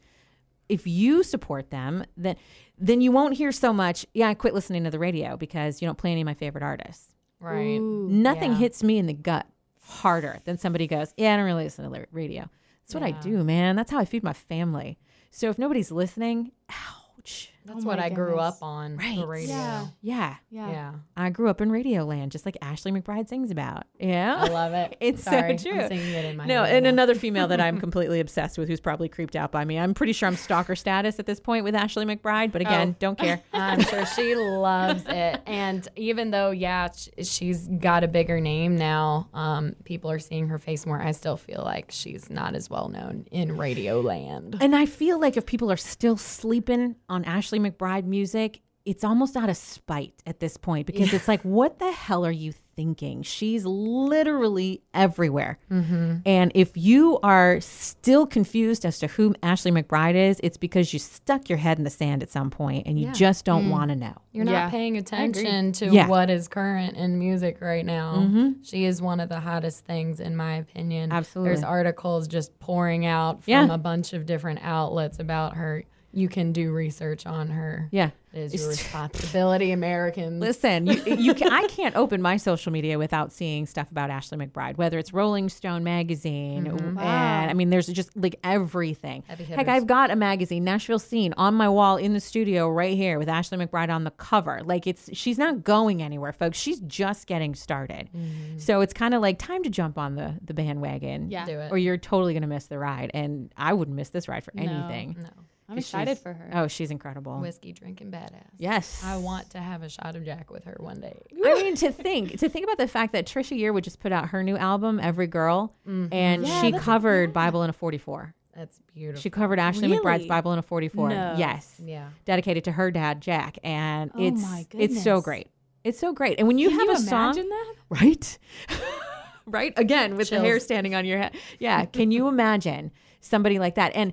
[0.69, 2.37] If you support them, then
[2.79, 4.05] then you won't hear so much.
[4.13, 6.63] Yeah, I quit listening to the radio because you don't play any of my favorite
[6.63, 7.15] artists.
[7.41, 7.79] Right.
[7.81, 8.07] Ooh.
[8.11, 8.59] Nothing Yeah.
[8.59, 9.47] hits me in the gut
[9.87, 12.49] harder than somebody goes, Yeah, I don't really listen to the radio.
[12.83, 13.75] That's what I do, man.
[13.75, 14.99] That's how I feed my family.
[15.31, 17.51] So if nobody's listening, ouch.
[17.67, 18.57] That's Oh what I grew goodness.
[18.57, 18.97] up on.
[18.97, 19.27] Right.
[19.27, 19.49] Radio.
[19.55, 19.87] Yeah.
[20.03, 20.35] Yeah.
[20.51, 20.71] Yeah.
[20.71, 20.93] Yeah.
[21.17, 23.85] I grew up in radio land, just like Ashley McBryde sings about.
[23.99, 24.37] Yeah.
[24.39, 24.97] I love it.
[25.07, 25.81] It's so true.
[25.81, 26.89] I'm singing it in my No, and now.
[26.91, 29.79] another female that I'm completely obsessed with who's probably creeped out by me.
[29.79, 32.97] I'm pretty sure I'm stalker status at this point with Ashley McBryde, but again, Oh.
[32.99, 33.41] don't care.
[33.53, 35.41] I'm sure she loves it.
[35.47, 36.89] And even though, yeah,
[37.23, 41.01] she's got a bigger name now, um, people are seeing her face more.
[41.01, 44.57] I still feel like she's not as well known in radio land.
[44.61, 49.37] And I feel like if people are still sleeping on Ashley McBryde music, it's almost
[49.37, 53.23] out of spite at this point because it's like, what the hell are you thinking?
[53.23, 55.59] She's literally everywhere.
[55.71, 56.17] Mm-hmm.
[56.25, 61.01] And if you are still confused as to who Ashley McBryde is, it's because you
[61.01, 63.13] stuck your head in the sand at some point and you Yeah.
[63.13, 64.15] just don't want to know.
[64.33, 66.07] You're not Yeah, paying attention to Yeah.
[66.07, 68.17] what is current in music right now.
[68.19, 68.57] Mhm.
[68.63, 71.11] She is one of the hottest things, in my opinion.
[71.11, 71.55] Absolutely.
[71.55, 73.67] There's articles just pouring out from Yeah.
[73.75, 75.83] a bunch of different outlets about her.
[76.17, 77.89] You can do research on her.
[77.93, 78.11] Yeah.
[78.33, 80.41] It is your responsibility, Americans.
[80.41, 84.39] Listen, you, you can, I can't open my social media without seeing stuff about Ashley
[84.39, 86.99] McBryde, whether it's Rolling Stone magazine, mm-hmm.
[86.99, 89.25] and I mean, there's just like everything.
[89.27, 89.69] Heck.
[89.69, 93.29] I've got a magazine, Nashville Scene, on my wall in the studio right here with
[93.29, 94.63] Ashley McBryde on the cover.
[94.65, 96.59] Like it's she's not going anywhere, folks.
[96.59, 98.09] She's just getting started.
[98.17, 98.59] Mm-hmm.
[98.59, 101.31] So it's kind of like time to jump on the the bandwagon.
[101.31, 101.45] Yeah.
[101.45, 101.73] Do it.
[101.73, 104.63] Or you're totally gonna miss the ride, and I wouldn't miss this ride for No.
[104.63, 105.17] anything.
[105.21, 105.29] no.
[105.69, 106.51] I'm 'Cause excited for her.
[106.53, 107.39] Oh, she's incredible.
[107.41, 108.51] Whiskey drinking badass.
[108.57, 111.23] yes, I want to have a shot of Jack with her one day.
[111.45, 114.29] I mean, to think to think about the fact that Trisha Yearwood just put out
[114.29, 116.13] her new album, Every Girl, mm-hmm.
[116.13, 118.35] and Yeah, she covered Bible in a 44.
[118.55, 119.21] That's beautiful.
[119.21, 121.11] She covered Ashley McBryde's Bible in a 44.
[121.11, 121.35] No.
[121.37, 122.09] Yes, yeah.
[122.25, 125.49] dedicated to her dad Jack, and Oh it's my it's so great.
[125.85, 126.39] It's so great.
[126.39, 127.75] And when you Can have you a song, imagine that?
[127.91, 128.39] right,
[129.47, 131.35] right, again with the hair standing on your head.
[131.59, 133.93] Yeah, can you imagine somebody like that?
[133.95, 134.13] And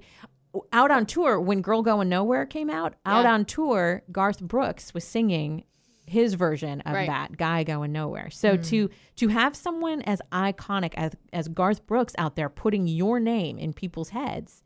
[0.72, 5.04] out on tour when Girl Going Nowhere came out, out on tour, Garth Brooks was
[5.04, 5.64] singing
[6.06, 7.08] his version of Right.
[7.08, 8.30] that guy going nowhere.
[8.30, 8.62] So hmm.
[8.64, 13.58] to to have someone as iconic as as Garth Brooks out there putting your name
[13.58, 14.64] in people's heads,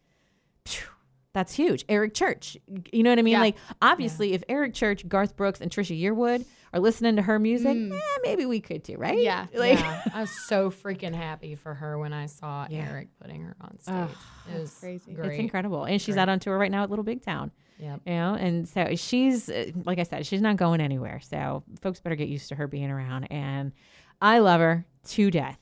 [0.65, 0.88] phew,
[1.34, 1.86] that's huge.
[1.89, 2.57] Eric Church,
[2.91, 3.34] you know what I mean?
[3.34, 3.39] Yeah.
[3.41, 7.78] Like obviously, if Eric Church, Garth Brooks, and Trisha Yearwood are listening to her music,
[7.78, 9.19] eh, maybe we could too, right?
[9.19, 9.45] Yeah.
[9.53, 10.01] like yeah.
[10.13, 12.88] I was so freaking happy for her when I saw Yeah.
[12.89, 14.17] Eric putting her on stage.
[14.53, 15.11] it was crazy.
[15.11, 15.32] It's Great.
[15.34, 15.86] it's incredible.
[15.86, 16.23] And she's Great.
[16.23, 17.51] out on tour right now at Little Big Town.
[17.80, 21.19] Yeah, You know, and so she's uh, like I said, she's not going anywhere.
[21.21, 23.25] So folks better get used to her being around.
[23.25, 23.71] And
[24.19, 25.59] I love her to death.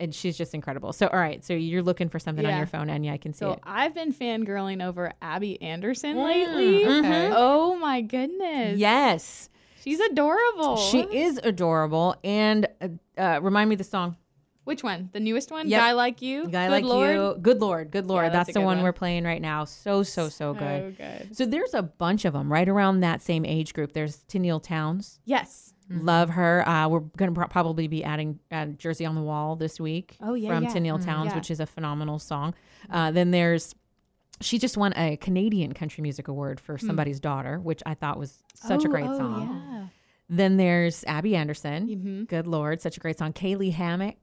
[0.00, 0.92] And she's just incredible.
[0.92, 3.32] So all right, so you're looking for something on your phone, and yeah, I can
[3.32, 3.60] see So it.
[3.64, 6.86] I've been fangirling over Abby Anderson Mm, lately.
[6.86, 7.30] okay.
[7.34, 8.78] Oh my goodness.
[8.78, 9.50] Yes,
[9.82, 10.76] She's adorable.
[10.76, 12.14] she is adorable.
[12.22, 12.88] And uh,
[13.20, 14.16] uh, remind me the song.
[14.64, 15.08] Which one?
[15.12, 15.66] The newest one?
[15.68, 15.80] Yep.
[15.80, 16.46] Guy Like You?
[16.46, 17.10] Guy Good like Lord?
[17.16, 18.24] you, good Lord, good Lord.
[18.26, 18.84] Yeah, that's that's the one, one.
[18.84, 19.64] we're playing right now.
[19.64, 20.94] So so so good.
[20.98, 21.36] So good.
[21.36, 23.94] So there's a bunch of them right around that same age group.
[23.94, 25.20] There's Tenille Townes.
[25.24, 25.72] Yes.
[25.90, 26.68] Love her.
[26.68, 30.16] Uh, we're going to pro- probably be adding uh, Jersey on the Wall this week
[30.20, 30.70] Oh, yeah, from yeah.
[30.70, 31.36] Tenille Mm, Townes, yeah.
[31.36, 32.54] which is a phenomenal song.
[32.90, 33.74] Uh, then there's,
[34.40, 38.42] she just won a Canadian Country Music Award for Somebody's Daughter, which I thought was
[38.54, 39.90] such a Oh, great oh, song.
[40.28, 41.88] Then there's Abby Anderson.
[41.88, 41.96] Yeah.
[41.96, 43.32] hmm Good Lord, such a great song.
[43.32, 44.16] Caylee Hammack.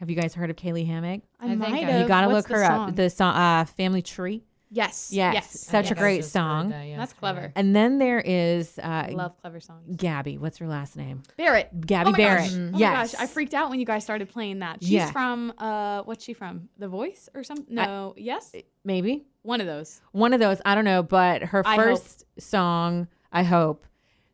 [0.00, 1.22] Have you guys heard of Caylee Hammack?
[1.40, 2.00] I, I think might have.
[2.02, 2.90] You got to What's look her song?
[2.90, 2.96] up.
[2.96, 4.44] The song, uh, Family Tree.
[4.72, 5.10] Yes.
[5.12, 5.60] Yes, Yes.
[5.60, 6.68] such a I think I great song.
[6.70, 7.52] that That's clever.
[7.56, 9.96] And then there is uh, I love clever songs.
[9.96, 10.38] Gabby.
[10.38, 11.22] What's her last name?
[11.36, 11.68] Barrett.
[11.86, 12.50] Gabby oh my Barrett.
[12.50, 12.54] Gosh.
[12.54, 12.92] Oh Yes.
[12.92, 14.82] my gosh, I freaked out when you guys started playing that.
[14.82, 15.10] She's Yeah.
[15.10, 16.68] from uh what's she from?
[16.78, 17.74] The Voice or something?
[17.74, 18.14] No.
[18.16, 18.52] yes?
[18.84, 20.00] Maybe One of those.
[20.12, 20.60] one of those.
[20.64, 21.84] I don't know, but her I Hope.
[21.84, 23.86] first song, I hope,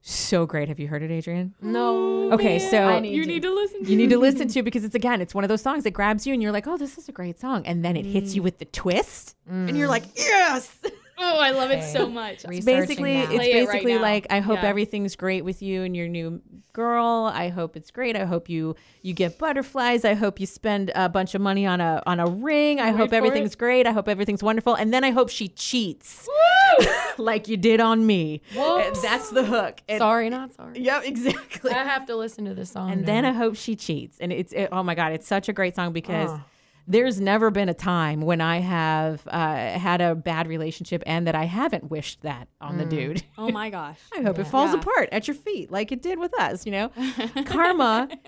[0.09, 0.69] so great.
[0.69, 1.55] Have you heard it, Adrian?
[1.61, 2.33] No.
[2.33, 3.29] Okay, so need you to.
[3.29, 5.43] need to listen to you need to listen to it because it's again, it's one
[5.45, 7.67] of those songs that grabs you and you're like, oh, this is a great song,
[7.67, 8.45] and then it hits you mm.
[8.45, 10.17] with the twist, and you're like, mm.
[10.17, 10.79] yes.
[11.19, 12.45] Oh, I love it so much.
[12.45, 13.23] Researching basically now.
[13.23, 14.69] it's Play it right basically like i hope Yeah.
[14.69, 16.41] everything's great with you and your new
[16.75, 20.93] girl i hope it's great i hope you you get butterflies i hope you spend
[20.95, 23.59] a bunch of money on a on a ring i Wait hope everything's it.
[23.59, 26.29] great i hope everything's wonderful and then i hope she cheats
[27.19, 30.79] like you did on me And that's the hook And- Sorry, not sorry.
[30.81, 32.91] yep exactly I have to listen to this song.
[32.91, 33.25] and then.
[33.25, 34.19] I hope she cheats.
[34.21, 36.41] And it's it, oh my god, it's such a great song because Oh.
[36.89, 41.35] There's never been a time when I have uh, had a bad relationship and that
[41.35, 42.91] I haven't wished that on the mm.
[42.91, 43.23] dude.
[43.37, 43.99] Oh my gosh.
[44.17, 44.81] I hope it falls Yeah.
[44.81, 46.65] apart at your feet like it did with us.
[46.65, 46.93] You know,
[47.47, 48.09] karma.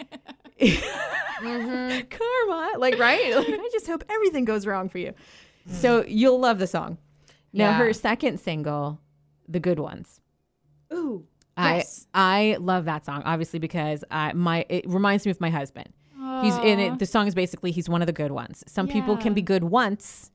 [1.39, 2.09] Mm-hmm.
[2.09, 3.37] Karma, like right?
[3.37, 5.15] Like, I just hope everything goes wrong for you.
[5.71, 6.07] So mm.
[6.09, 6.99] you'll love the song.
[7.53, 7.79] Now Yeah.
[7.79, 9.01] her second single,
[9.47, 10.21] "The Good Ones."
[10.93, 11.27] Ooh.
[11.57, 12.09] I Yes.
[12.13, 15.91] I love that song obviously because I my it reminds me of my husband.
[16.43, 16.99] He's in it.
[16.99, 18.65] The song is basically he's one of the good ones.
[18.67, 20.31] Some people can be good once,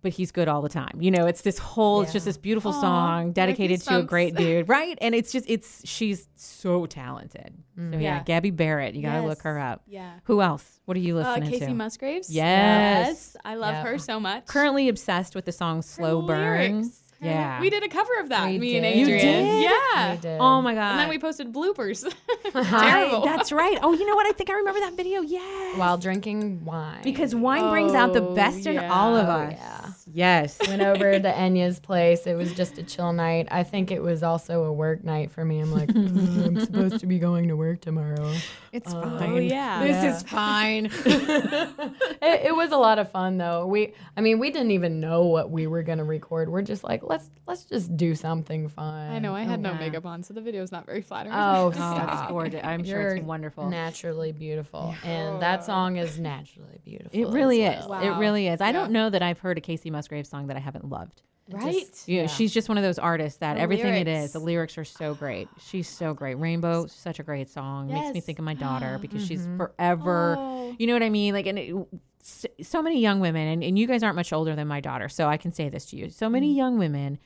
[0.00, 1.00] but he's good all the time.
[1.00, 2.02] You know, it's this whole.
[2.02, 4.96] It's just this beautiful Aw, song dedicated to a great dude, right?
[5.00, 7.52] And it's just it's she's so talented.
[7.76, 8.22] So yeah, Yeah.
[8.22, 8.94] Gabby Barrett.
[8.94, 9.42] You gotta look Yes.
[9.44, 9.82] her up.
[9.86, 10.12] Yeah.
[10.24, 10.80] Who else?
[10.84, 11.74] What are you Uh, listening Kacey to?
[11.74, 12.30] Musgraves.
[12.32, 13.36] Yes.
[13.44, 13.82] I love Yeah.
[13.84, 14.46] her so much.
[14.46, 16.38] Currently obsessed with the song "Slow Burn."
[16.80, 17.02] lyrics.
[17.20, 17.60] Her- Yeah.
[17.60, 18.96] We did a cover of that, We me and did.
[18.96, 19.44] You Adrian.
[19.44, 19.62] did?
[19.64, 20.12] Yeah.
[20.14, 20.38] We did.
[20.40, 20.90] Oh my god!
[20.92, 22.04] And then we posted bloopers.
[22.54, 23.24] I- Terrible.
[23.24, 23.78] that's right.
[23.82, 24.26] Oh, you know what?
[24.26, 25.20] I think I remember that video.
[25.22, 25.76] Yes.
[25.78, 27.00] while drinking wine.
[27.02, 29.52] because wine brings out the Oh, best in all of Oh, us.
[29.56, 29.84] yeah.
[30.10, 30.58] Yes.
[30.68, 32.26] went over to Enya's place.
[32.26, 33.48] It was just a chill night.
[33.50, 35.60] I think it was also a work night for me.
[35.60, 38.32] I'm like, "Mm, I'm supposed to be going to work tomorrow.
[38.72, 39.32] It's oh, fine.
[39.32, 39.82] Oh yeah.
[39.82, 40.16] This Yeah.
[40.16, 40.86] is fine.
[42.20, 43.66] It, it was a lot of fun though.
[43.66, 46.48] We, I mean, we didn't even know what we were gonna record.
[46.50, 49.10] We're just like, let's let's just do something fun.
[49.12, 49.78] I know I had no yeah.
[49.78, 51.34] makeup on, so the video is not very flattering.
[51.34, 52.28] Oh, Oh, it's stop.
[52.30, 52.60] gorgeous.
[52.64, 53.68] I'm sure You're it's wonderful.
[53.70, 57.10] Naturally beautiful, and that song is naturally beautiful.
[57.12, 57.88] it really as is.
[57.88, 58.02] well.
[58.02, 58.60] It really is.
[58.60, 58.72] I Yeah.
[58.72, 61.22] don't know that I've heard a Kacey Musgrave song that I haven't loved.
[61.48, 61.72] Right?
[61.72, 62.28] Just- You know, Yeah.
[62.28, 64.26] she's just one of those artists that The everything it lyrics.
[64.26, 65.48] is, the lyrics are so great.
[65.60, 66.34] She's so great.
[66.36, 67.88] Rainbow, such a great song.
[67.88, 69.56] Makes me think of my daughter because she's mm-hmm.
[69.56, 70.36] forever.
[70.38, 70.76] Oh.
[70.78, 71.34] You know what I mean?
[71.34, 71.74] Like, and it,
[72.20, 75.08] so, so many young women, and, and you guys aren't much older than my daughter,
[75.08, 76.10] so I can say this to you.
[76.10, 76.56] So many mm.
[76.56, 77.18] young women,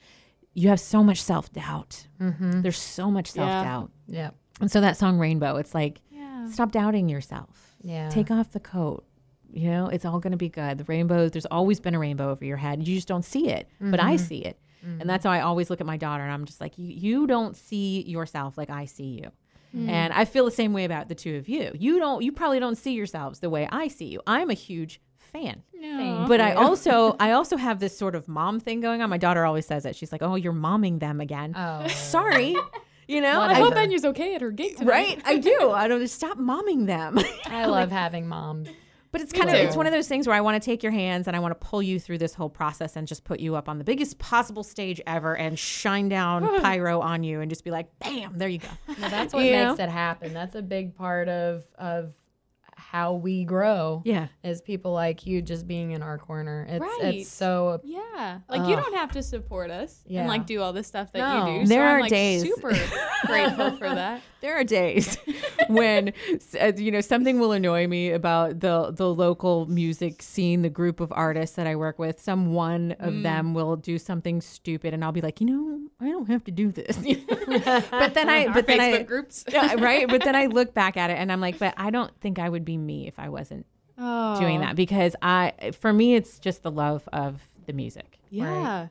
[0.54, 2.06] you have so much self doubt.
[2.20, 2.60] Mm-hmm.
[2.60, 3.64] There's so much self Yeah.
[3.64, 3.90] doubt.
[4.06, 6.48] Yeah, And so that song Rainbow, it's like, Yeah.
[6.50, 7.74] stop doubting yourself.
[7.80, 8.08] yeah.
[8.10, 9.04] Take off the coat.
[9.52, 10.78] You know, it's all going to be good.
[10.78, 12.86] The rainbow, there's always been a rainbow over your head.
[12.86, 14.24] You just don't see it, but I mm-hmm.
[14.24, 14.58] see it.
[14.82, 15.08] And mm-hmm.
[15.08, 18.02] that's how I always look at my daughter and I'm just like, you, don't see
[18.02, 19.30] yourself like I see you.
[19.76, 19.88] Mm.
[19.88, 21.70] And I feel the same way about the two of you.
[21.74, 24.20] You don't, you probably don't see yourselves the way I see you.
[24.26, 25.62] I'm a huge fan.
[25.74, 26.26] No.
[26.28, 29.08] But I also, I also have this sort of mom thing going on.
[29.08, 29.96] My daughter always says it.
[29.96, 31.54] She's like, oh, you're momming them again.
[31.56, 32.56] Oh, Sorry.
[33.08, 34.90] You know, I hope Enya's okay at her gig tonight.
[34.90, 35.22] right?
[35.24, 35.70] I do.
[35.72, 37.18] I don't stop momming them.
[37.46, 38.68] I love having moms.
[39.12, 39.66] But it's Me kind of too.
[39.66, 41.52] it's one of those things where I want to take your hands and I want
[41.58, 44.18] to pull you through this whole process and just put you up on the biggest
[44.18, 48.48] possible stage ever and shine down pyro on you and just be like, bam, there
[48.48, 48.68] you go.
[48.88, 49.84] Well, that's what You makes know?
[49.84, 50.32] it happen.
[50.32, 52.14] That's a big part of of
[52.92, 54.02] how we grow.
[54.04, 54.26] Yeah.
[54.44, 56.66] Is people like you just being in our corner.
[56.68, 57.14] It's Right.
[57.14, 58.40] it's so Yeah.
[58.50, 60.20] Like you don't have to support us Yeah.
[60.20, 61.46] and like do all the stuff that No.
[61.54, 61.66] you do.
[61.68, 62.42] There so I'm are like days.
[62.42, 62.74] super
[63.26, 64.20] grateful for that.
[64.42, 65.16] There are days
[65.68, 66.12] when
[66.60, 71.00] uh, you know something will annoy me about the the local music scene, the group
[71.00, 72.20] of artists that I work with.
[72.20, 76.10] Some one of them will do something stupid, and I'll be like, you know, I
[76.10, 76.96] don't have to do this.
[77.90, 79.44] but then I, Our but then Facebook I, groups.
[79.48, 80.08] yeah, right.
[80.08, 82.48] But then I look back at it, and I'm like, but I don't think I
[82.48, 83.66] would be me if I wasn't
[83.98, 84.38] Oh.
[84.40, 88.18] doing that because I, for me, it's just the love of the music.
[88.30, 88.88] Yeah.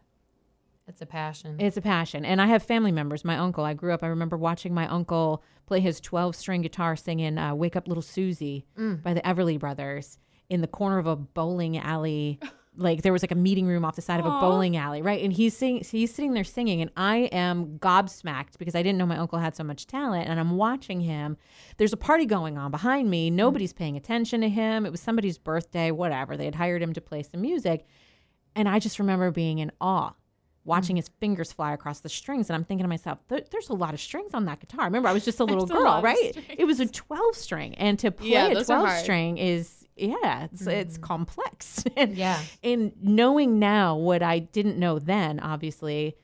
[0.87, 1.55] it's a passion.
[1.59, 2.23] It's a passion.
[2.25, 3.25] And I have family members.
[3.25, 6.95] My uncle, I grew up, I remember watching my uncle play his 12 string guitar
[6.95, 10.17] singing uh, Wake Up Little Susie by the Everly Brothers
[10.49, 12.39] in the corner of a bowling alley.
[12.77, 15.21] like there was like a meeting room off the side of a bowling alley, right?
[15.21, 19.05] And he's sing- he's sitting there singing, and I am gobsmacked because I didn't know
[19.05, 20.29] my uncle had so much talent.
[20.29, 21.35] And I'm watching him.
[21.77, 23.29] There's a party going on behind me.
[23.29, 24.85] Nobody's paying attention to him.
[24.85, 26.37] It was somebody's birthday, whatever.
[26.37, 27.85] They had hired him to play some music.
[28.55, 30.13] And I just remember being in awe,
[30.63, 32.49] watching his fingers fly across the strings.
[32.49, 34.85] And I'm thinking to myself, there's a lot of strings on that guitar.
[34.85, 36.37] Remember, I was just a little There's a girl, of right?
[36.57, 37.75] It was a 12 string.
[37.75, 41.03] And to play Yeah, a 12 string is yeah, it's it's mm-hmm.
[41.03, 41.83] complex.
[41.97, 42.41] and, Yeah.
[42.63, 46.15] And knowing now what I didn't know then, obviously,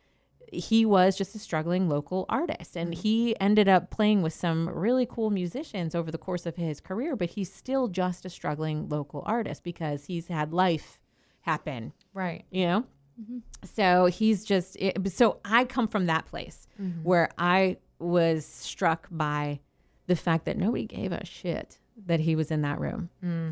[0.51, 3.01] he was just a struggling local artist and mm-hmm.
[3.01, 7.15] he ended up playing with some really cool musicians over the course of his career,
[7.15, 10.99] but he's still just a struggling local artist because he's had life
[11.47, 12.43] happen Right.
[12.51, 12.86] you know
[13.20, 13.38] mm-hmm.
[13.63, 16.68] so he's just it, so i come from that place
[17.03, 19.61] where i was struck by
[20.07, 23.09] the fact that nobody gave a shit that he was in that room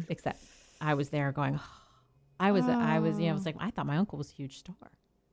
[0.09, 0.41] except
[0.81, 1.59] i was there going
[2.39, 4.33] i was i was you know i was like i thought my uncle was a
[4.33, 4.75] huge star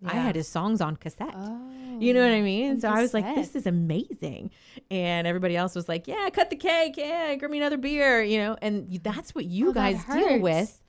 [0.07, 1.99] i had his songs on cassette Oh.
[2.01, 2.81] you know what I mean?
[2.81, 4.51] So I was like, this is amazing.
[4.91, 6.95] And everybody else was like, yeah, cut the cake.
[6.97, 8.57] Yeah, give me another beer, you know?
[8.61, 10.83] And that's what you Oh, guys deal with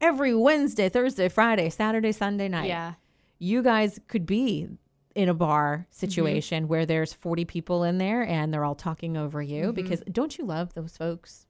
[0.00, 2.68] every Wednesday, Thursday, Friday, Saturday, Sunday night.
[2.68, 2.94] Yeah.
[3.38, 4.68] You guys could be
[5.14, 5.94] in a bar Mm-hmm.
[6.06, 9.72] situation where there's 40 people in there and they're all talking over you Mm-hmm.
[9.72, 11.43] because don't you love those folks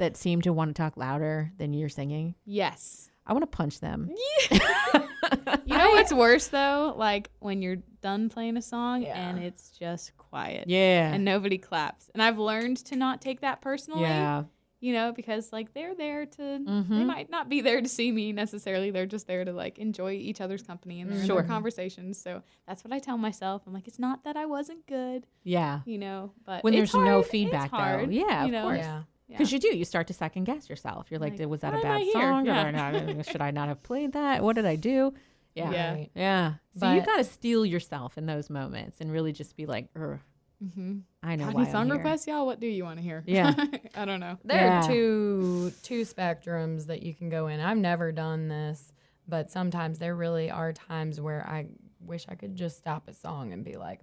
[0.00, 2.34] that seem to want to talk louder than you're singing?
[2.44, 3.10] Yes.
[3.26, 4.10] I want to punch them.
[4.50, 4.58] Yeah.
[5.64, 6.92] You know what's worse though?
[6.96, 9.28] Like when you're done playing a song Yeah.
[9.28, 10.64] and it's just quiet.
[10.68, 11.12] Yeah.
[11.12, 12.10] And nobody claps.
[12.14, 14.00] And I've learned to not take that personally.
[14.02, 14.44] yeah.
[14.80, 17.06] You know, because like they're there to they Mhm.
[17.06, 18.90] might not be there to see me necessarily.
[18.90, 21.36] They're just there to like enjoy each other's company and they're Sure.
[21.36, 22.18] their conversations.
[22.20, 23.62] So that's what I tell myself.
[23.66, 25.80] I'm like, it's not that I wasn't good, Yeah.
[25.84, 28.08] you know, but When it's there's no feedback, it's though.
[28.10, 28.78] Yeah, you of course.
[28.78, 29.02] Yeah.
[29.30, 29.38] Yeah.
[29.38, 31.06] Because you do, you start to second guess yourself.
[31.10, 32.44] You're like, Like, was that a bad song?
[32.44, 33.12] Did I Yeah.
[33.14, 34.42] not- should I not have played that?
[34.42, 35.14] What did I do?
[35.54, 35.70] Yeah.
[35.70, 35.92] Yeah.
[35.94, 36.10] Right.
[36.14, 36.54] Yeah.
[36.76, 40.18] So you got to steel yourself in those moments and really just be like, "Ugh,
[40.64, 40.98] mm-hmm.
[41.22, 42.44] I know Got why any song I'm here." requests, y'all?
[42.46, 43.22] What do you want to hear?
[43.26, 43.54] Yeah.
[43.94, 44.36] I don't know.
[44.44, 44.84] There Yeah.
[44.84, 47.60] are two two spectrums that you can go in.
[47.60, 48.92] I've never done this,
[49.28, 51.66] but sometimes there really are times where I
[52.00, 54.00] wish I could just stop a song and be like,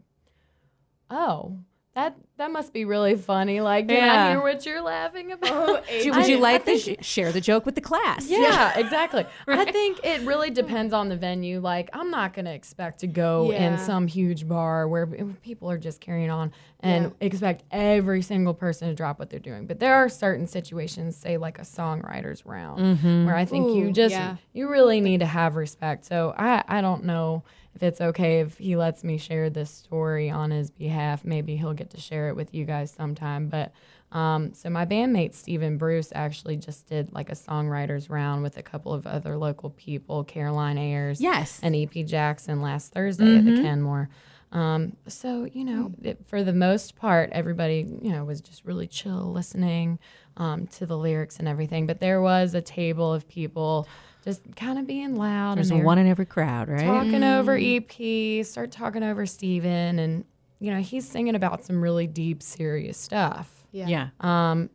[1.09, 1.57] "Oh,
[1.97, 3.59] that that must be really funny.
[3.59, 4.25] Like, can Yeah.
[4.25, 7.05] I hear what you're laughing about?" Oh, Do- Would you I like to think- sh-
[7.05, 8.29] share the joke with the class?
[8.29, 9.25] Yeah, exactly.
[9.47, 11.59] I think it really depends on the venue.
[11.59, 13.73] Like, I'm not going to expect to go Yeah.
[13.73, 15.07] in some huge bar where
[15.41, 17.25] people are just carrying on and Yeah.
[17.27, 19.65] expect every single person to drop what they're doing.
[19.65, 23.25] But there are certain situations, say like a songwriters round, mm-hmm.
[23.25, 24.35] where I think you just yeah.
[24.53, 26.05] you really need to have respect.
[26.05, 27.43] So I I don't know
[27.77, 31.23] if it's okay if he lets me share this story on his behalf.
[31.23, 33.49] Maybe he'll get to share it with you guys sometime.
[33.49, 33.71] But
[34.11, 38.63] um, so my bandmate Stephen Bruce actually just did like a songwriters round with a
[38.63, 41.59] couple of other local people, Caroline Ayers, Yes.
[41.61, 44.09] and EP Jackson last Thursday at the Kenmore.
[44.51, 48.87] Um, so you know, it, for the most part, everybody you know was just really
[48.87, 49.99] chill, listening
[50.37, 51.85] um, to the lyrics and everything.
[51.85, 53.87] But there was a table of people
[54.27, 55.57] just kind of being loud.
[55.57, 56.83] There's and one in every crowd, right?
[56.83, 60.25] talking over EP, start talking over Steven, and
[60.59, 63.63] you know he's singing about some really deep, serious stuff.
[63.71, 63.87] yeah.
[63.87, 64.51] yeah.
[64.51, 64.69] Um,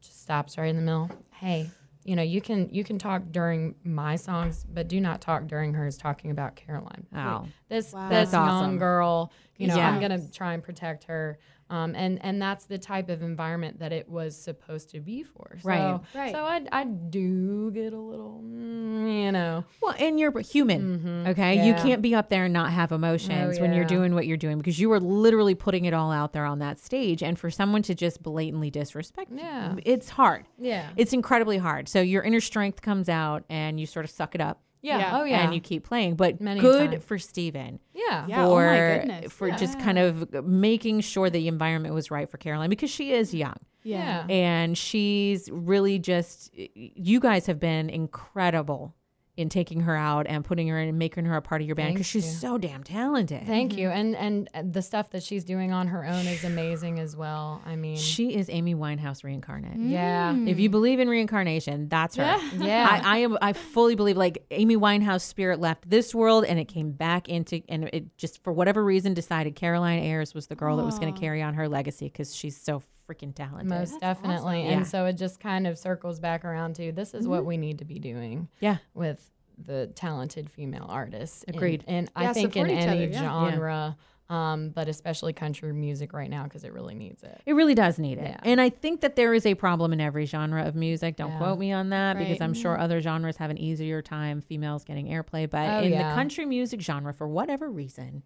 [0.00, 1.08] just stops right in the middle.
[1.30, 1.70] Hey,
[2.02, 5.72] you know you can you can talk during my songs, but do not talk during
[5.72, 7.06] hers talking about Caroline.
[7.14, 7.46] Oh.
[7.68, 8.08] this Wow.
[8.08, 8.78] this That's young awesome.
[8.78, 9.32] girl.
[9.56, 11.38] You know, I'm gonna try and protect her.
[11.70, 15.58] Um, and and that's the type of environment that it was supposed to be for.
[15.62, 16.00] So, Right.
[16.14, 16.32] Right.
[16.34, 21.54] So I I do get a little, mm, you know, Well, and you're human, okay?
[21.54, 21.78] You Mm-hmm.
[21.78, 21.82] Yeah.
[21.82, 24.78] can't be up there and not have emotions when you're doing what you're doing because
[24.80, 27.22] you are literally putting it all out there on that stage.
[27.22, 29.76] And for someone to just blatantly disrespect, Yeah.
[29.84, 30.46] it's hard.
[30.58, 31.88] yeah, It's incredibly hard.
[31.88, 35.18] So your inner strength comes out and you sort of suck it up yeah, Yeah.
[35.20, 36.16] oh yeah, and you keep playing.
[36.16, 37.00] But Many good time.
[37.00, 39.32] for Steven yeah, Yeah, oh my for goodness.
[39.32, 43.34] for just kind of making sure the environment was right for Caroline because she is
[43.34, 44.26] young yeah.
[44.28, 48.94] and she's really just you guys have been incredible
[49.40, 51.74] in taking her out and putting her in and making her a part of your
[51.74, 52.32] band because she's you.
[52.32, 53.46] so damn talented.
[53.46, 53.88] Thank you.
[53.88, 54.14] Mm-hmm.
[54.14, 57.62] And and the stuff that she's doing on her own is amazing as well.
[57.64, 59.78] I mean, she is Amy Winehouse reincarnate.
[59.78, 60.48] yeah, mm.
[60.48, 62.22] If you believe in reincarnation, that's her.
[62.22, 62.50] Yeah.
[62.58, 63.00] yeah.
[63.02, 63.38] I, I am.
[63.40, 67.62] I fully believe like Amy Winehouse spirit left this world and it came back into
[67.68, 71.12] and it just for whatever reason decided Caroline Ayers was the girl that was going
[71.12, 73.68] to carry on her legacy because she's so freaking talented.
[73.68, 74.62] most definitely.
[74.64, 74.70] Yeah.
[74.72, 77.78] And so it just kind of circles back around to this is what we need
[77.78, 78.48] to be doing.
[78.60, 78.78] yeah.
[78.94, 79.30] with
[79.62, 81.44] the talented female artists.
[81.48, 81.84] Agreed.
[81.86, 83.20] And, I Yeah, think in any other, yeah.
[83.20, 83.96] genre,
[84.30, 87.42] um, but especially country music right now because it really needs it.
[87.44, 88.24] It really does need it.
[88.28, 88.40] Yeah.
[88.44, 91.16] And I think that there is a problem in every genre of music.
[91.16, 91.38] Don't Yeah.
[91.38, 95.08] quote me on that because I'm sure other genres have an easier time females getting
[95.08, 95.50] airplay.
[95.50, 96.08] But Oh, in yeah.
[96.08, 98.22] the country music genre, for whatever reason,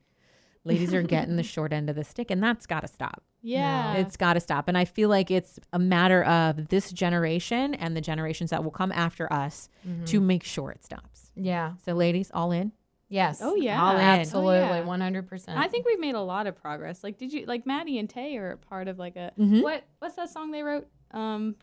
[0.63, 3.25] ladies are getting the short end of the stick, and that's got to stop.
[3.45, 3.95] Yeah.
[3.95, 4.69] It's got to stop.
[4.69, 8.71] And I feel like it's a matter of this generation and the generations that will
[8.71, 10.05] come after us Mm-hmm.
[10.07, 11.31] to make sure it stops.
[11.37, 11.75] Yeah.
[11.85, 12.73] So, ladies, all in.
[13.11, 13.41] Yes.
[13.43, 13.83] Oh, yeah.
[13.85, 14.01] All in.
[14.01, 14.57] Absolutely.
[14.61, 14.83] Oh, yeah.
[14.85, 15.49] 100%.
[15.51, 17.05] I think we've made a lot of progress.
[17.05, 19.63] Like, did you like Maddie and Tae are part of like a Mhm.
[19.63, 19.85] what?
[19.99, 20.89] What's that song they wrote?
[21.11, 21.57] Um,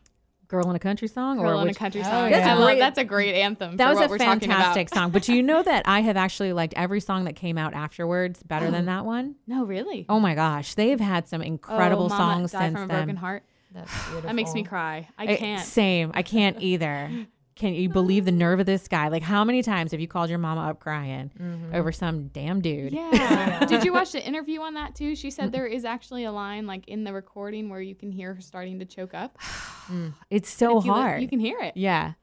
[0.51, 1.37] Girl in a Country Song?
[1.37, 2.29] Girl in a Country Oh, Song.
[2.29, 3.77] That's I a great- that's a great anthem.
[3.77, 5.09] That for was a fantastic song.
[5.11, 8.43] But do you know that I have actually liked every song that came out afterwards
[8.43, 9.35] better than that one?
[9.47, 10.05] No, really.
[10.09, 10.73] Oh my gosh.
[10.75, 12.97] They've had some incredible oh, Mama songs since from a then.
[13.05, 13.43] broken heart.
[13.73, 14.21] That's beautiful.
[14.27, 15.07] That makes me cry.
[15.17, 15.65] I Eh, can't.
[15.65, 16.11] Same.
[16.13, 17.09] I can't either.
[17.61, 19.09] Can you believe the nerve of this guy?
[19.09, 21.75] Like, how many times have you called your mama up crying mm-hmm.
[21.75, 22.91] over some damn dude?
[22.91, 23.65] Yeah.
[23.65, 25.15] Did you watch the interview on that too?
[25.15, 28.33] She said there is actually a line like in the recording where you can hear
[28.33, 29.37] her starting to choke up.
[29.91, 30.13] Mm.
[30.29, 31.21] It's so If you li- hard.
[31.21, 31.75] You can hear it.
[31.75, 32.13] yeah.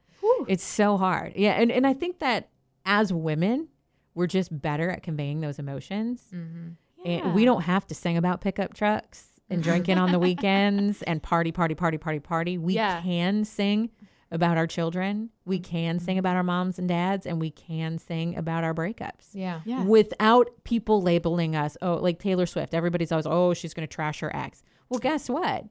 [0.46, 1.34] It's so hard.
[1.36, 1.50] Yeah.
[1.52, 2.48] And, and I think that
[2.86, 3.68] as women,
[4.14, 6.22] we're just better at conveying those emotions.
[6.32, 6.68] Mm-hmm.
[7.04, 11.22] And we don't have to sing about pickup trucks and drinking on the weekends and
[11.22, 12.56] party, party, party, party, party.
[12.58, 13.02] We Yeah.
[13.02, 13.90] can sing
[14.30, 15.30] about our children.
[15.44, 15.70] We mm-hmm.
[15.70, 16.18] can sing mm-hmm.
[16.20, 19.28] about our moms and dads, and we can sing about our breakups.
[19.32, 19.60] Yeah.
[19.64, 19.84] Yeah.
[19.84, 22.74] Without people labeling us, oh, like Taylor Swift.
[22.74, 24.62] Everybody's always, oh, she's going to trash her ex.
[24.88, 25.64] Well, guess what?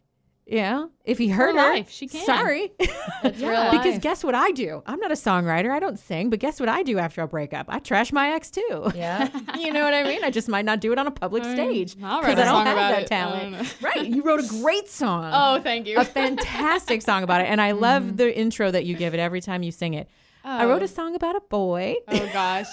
[0.50, 1.90] Yeah, if he hurt her, life.
[1.90, 2.26] She can.
[2.26, 2.98] Sorry, It's
[3.40, 3.72] Yeah.
[3.72, 4.82] real because guess what I do?
[4.86, 5.72] I'm not a songwriter.
[5.72, 7.66] I don't sing, but guess what I do after a breakup?
[7.68, 8.92] I trash my ex too.
[8.96, 9.28] Yeah.
[9.60, 10.24] you know what I mean?
[10.24, 12.46] I just might not do it on a public stage I'll 'cause write a I
[12.46, 13.08] don't song have about that it.
[13.08, 13.76] talent.
[13.82, 14.06] Right?
[14.06, 15.32] You wrote a great song.
[15.34, 15.98] Oh, thank you.
[15.98, 18.16] a fantastic song about it, and I love mm-hmm.
[18.16, 20.10] the intro that you give it every time you sing it.
[20.50, 21.96] I wrote a song about a boy.
[22.08, 22.68] Oh gosh.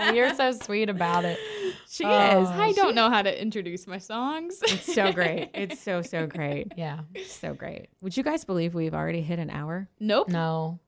[0.14, 1.38] You're so sweet about it.
[1.88, 2.42] She Oh.
[2.42, 2.48] is.
[2.48, 4.60] I don't know how to introduce my songs.
[4.62, 5.50] It's so great.
[5.54, 6.72] It's so so great.
[6.76, 7.00] Yeah.
[7.26, 7.88] So great.
[8.02, 9.88] Would you guys believe we've already hit an hour?
[10.00, 10.28] nope.
[10.28, 10.80] No.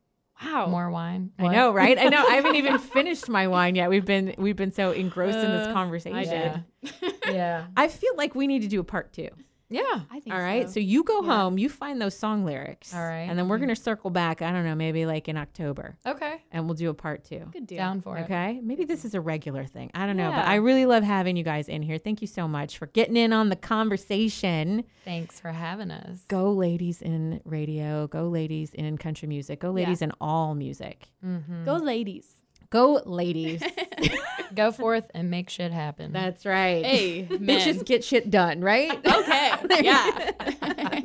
[0.43, 0.67] Wow.
[0.67, 1.31] More wine.
[1.39, 1.97] I know, right?
[1.97, 2.19] I know.
[2.27, 3.89] I haven't even finished my wine yet.
[3.89, 6.19] We've been we've been so engrossed in this Uh, conversation.
[6.19, 7.15] I did.
[7.29, 7.67] Yeah.
[7.77, 9.29] I feel like we need to do a part two.
[9.71, 9.83] Yeah.
[10.11, 10.69] I think All right.
[10.69, 10.81] So, so.
[10.81, 11.37] you go Yeah.
[11.37, 12.95] home, you find those song lyrics.
[12.95, 13.27] All right.
[13.29, 13.65] And then we're mm-hmm.
[13.67, 15.97] gonna circle back, I don't know, maybe like in October.
[16.07, 16.43] Okay.
[16.53, 17.49] And we'll do a part two.
[17.53, 17.79] Good deal.
[17.79, 18.25] Down for it.
[18.25, 18.61] Okay.
[18.63, 19.91] Maybe this is a regular thing.
[19.95, 20.31] I don't know.
[20.31, 20.51] But Yeah.
[20.51, 21.99] I really love having you guys in here.
[21.99, 24.85] Thank you so much for getting in on the conversation.
[25.05, 26.21] Thanks for having us.
[26.29, 28.07] Go ladies in radio.
[28.07, 29.61] Go ladies in country music.
[29.61, 31.09] Go ladies in all music.
[31.25, 31.65] Mm-hmm.
[31.65, 32.37] Go ladies.
[32.75, 33.63] Go ladies.
[34.57, 36.13] Go forth and make shit happen.
[36.13, 36.85] That's right.
[36.85, 38.91] Hey, Bitches get shit done, right?
[39.15, 39.53] Okay.
[39.85, 40.33] Yeah.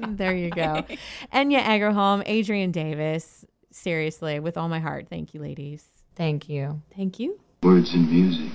[0.10, 0.84] there you go.
[1.32, 3.46] Enya Egerholm, Adrian Davis.
[3.72, 5.86] Seriously, with all my heart, thank you, ladies.
[6.16, 6.82] Thank you.
[6.96, 7.40] Thank you.
[7.62, 8.52] Words and music.